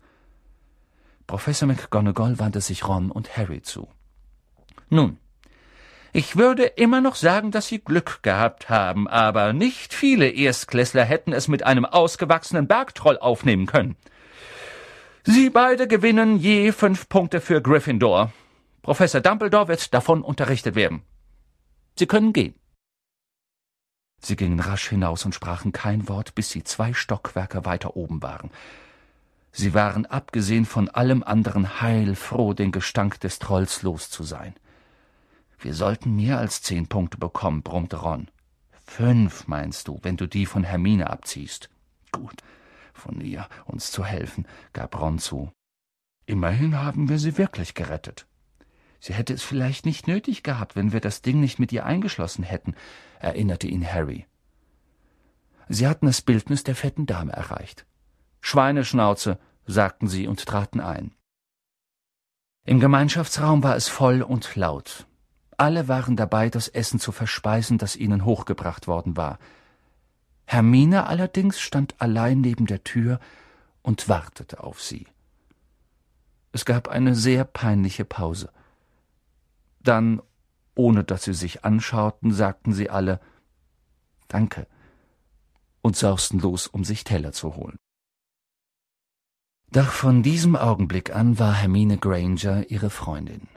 Professor 1.28 1.68
McGonagall 1.68 2.40
wandte 2.40 2.62
sich 2.62 2.88
Ron 2.88 3.12
und 3.12 3.36
Harry 3.36 3.62
zu. 3.62 3.90
Nun, 4.88 5.18
ich 6.14 6.38
würde 6.38 6.64
immer 6.64 7.02
noch 7.02 7.16
sagen, 7.16 7.52
dass 7.52 7.68
Sie 7.68 7.80
Glück 7.80 8.24
gehabt 8.24 8.70
haben, 8.70 9.10
aber 9.10 9.52
nicht 9.52 9.94
viele 9.94 10.30
Erstklässler 10.30 11.04
hätten 11.04 11.34
es 11.34 11.50
mit 11.50 11.64
einem 11.64 11.84
ausgewachsenen 11.84 12.70
Bergtroll 12.70 13.18
aufnehmen 13.18 13.66
können. 13.66 13.98
Sie 15.30 15.50
beide 15.50 15.90
gewinnen 15.90 16.38
je 16.38 16.72
fünf 16.72 17.10
Punkte 17.10 17.42
für 17.42 17.62
Gryffindor. 17.62 18.32
Professor 18.82 19.20
Dumbledore 19.20 19.68
wird 19.68 19.94
davon 19.94 20.22
unterrichtet 20.22 20.76
werden. 20.76 21.02
Sie 22.00 22.06
können 22.06 22.32
gehen. 22.32 22.56
Sie 24.22 24.38
gingen 24.38 24.62
rasch 24.62 24.88
hinaus 24.88 25.26
und 25.26 25.36
sprachen 25.36 25.74
kein 25.74 26.08
Wort, 26.08 26.34
bis 26.34 26.52
sie 26.52 26.64
zwei 26.64 26.94
Stockwerke 26.94 27.66
weiter 27.66 27.98
oben 27.98 28.22
waren. 28.24 28.52
Sie 29.52 29.74
waren 29.74 30.06
abgesehen 30.06 30.66
von 30.66 30.88
allem 30.88 31.24
anderen 31.24 31.82
heilfroh, 31.82 32.54
den 32.54 32.72
Gestank 32.72 33.20
des 33.20 33.38
Trolls 33.38 33.84
los 33.84 34.10
zu 34.10 34.24
sein. 34.24 34.56
Wir 35.60 35.74
sollten 35.74 36.16
mehr 36.16 36.38
als 36.40 36.62
zehn 36.62 36.88
Punkte 36.88 37.18
bekommen, 37.18 37.64
brummte 37.64 37.98
Ron. 37.98 38.30
Fünf, 38.86 39.46
meinst 39.46 39.90
du, 39.90 40.00
wenn 40.04 40.16
du 40.16 40.26
die 40.26 40.46
von 40.46 40.64
Hermine 40.64 41.10
abziehst. 41.10 41.70
Gut, 42.14 42.42
von 42.98 43.22
ihr, 43.22 43.48
uns 43.66 43.92
zu 43.92 44.04
helfen, 44.04 44.48
gab 44.74 45.00
Ron 45.00 45.20
zu. 45.20 45.52
Immerhin 46.26 46.78
haben 46.78 47.10
wir 47.10 47.20
sie 47.20 47.38
wirklich 47.38 47.74
gerettet. 47.74 48.28
Sie 49.00 49.14
hätte 49.14 49.34
es 49.34 49.44
vielleicht 49.44 49.86
nicht 49.86 50.08
nötig 50.08 50.44
gehabt, 50.44 50.76
wenn 50.76 50.92
wir 50.92 51.00
das 51.00 51.22
Ding 51.22 51.40
nicht 51.40 51.60
mit 51.60 51.72
ihr 51.72 51.86
eingeschlossen 51.86 52.44
hätten, 52.44 52.76
erinnerte 53.20 53.68
ihn 53.68 53.86
Harry. 53.86 54.26
Sie 55.70 55.88
hatten 55.88 56.06
das 56.06 56.22
Bildnis 56.22 56.64
der 56.64 56.76
fetten 56.76 57.06
Dame 57.06 57.34
erreicht. 57.34 57.86
Schweineschnauze, 58.42 59.40
sagten 59.66 60.08
sie 60.08 60.28
und 60.28 60.46
traten 60.46 60.80
ein. 60.80 61.14
Im 62.66 62.80
Gemeinschaftsraum 62.80 63.64
war 63.64 63.76
es 63.76 63.88
voll 63.88 64.22
und 64.22 64.56
laut. 64.56 65.08
Alle 65.58 65.88
waren 65.88 66.16
dabei, 66.16 66.50
das 66.50 66.68
Essen 66.68 67.00
zu 67.00 67.12
verspeisen, 67.12 67.78
das 67.78 67.96
ihnen 67.96 68.26
hochgebracht 68.26 68.88
worden 68.88 69.18
war. 69.18 69.40
Hermine 70.50 71.08
allerdings 71.08 71.60
stand 71.60 72.00
allein 72.00 72.40
neben 72.40 72.68
der 72.68 72.86
Tür 72.86 73.20
und 73.82 74.08
wartete 74.08 74.64
auf 74.64 74.82
sie. 74.82 75.06
Es 76.54 76.64
gab 76.64 76.88
eine 76.88 77.16
sehr 77.16 77.44
peinliche 77.44 78.06
Pause. 78.06 78.50
Dann, 79.82 80.22
ohne 80.74 81.04
dass 81.04 81.26
sie 81.26 81.34
sich 81.34 81.66
anschauten, 81.66 82.32
sagten 82.32 82.72
sie 82.72 82.90
alle 82.90 83.20
Danke 84.30 84.68
und 85.82 85.98
sausten 85.98 86.40
los, 86.40 86.68
um 86.68 86.86
sich 86.86 87.04
Teller 87.04 87.34
zu 87.34 87.56
holen. 87.58 87.78
Doch 89.72 89.92
von 89.92 90.24
diesem 90.24 90.56
Augenblick 90.56 91.14
an 91.14 91.38
war 91.40 91.54
Hermine 91.54 91.98
Granger 91.98 92.72
ihre 92.72 92.90
Freundin. 92.90 93.50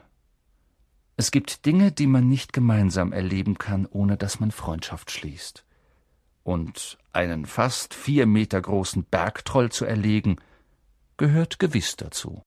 Es 1.15 1.31
gibt 1.31 1.65
Dinge, 1.65 1.93
die 1.93 2.07
man 2.07 2.27
nicht 2.27 2.51
gemeinsam 2.51 3.13
erleben 3.13 3.57
kann, 3.57 3.85
ohne 3.85 4.17
dass 4.17 4.41
man 4.41 4.51
Freundschaft 4.51 5.09
schließt 5.09 5.65
und 6.43 6.97
einen 7.13 7.45
fast 7.45 7.93
vier 7.93 8.25
Meter 8.25 8.61
großen 8.61 9.03
Bergtroll 9.03 9.71
zu 9.71 9.85
erlegen, 9.85 10.37
gehört 11.17 11.59
gewiss 11.59 11.95
dazu. 11.95 12.43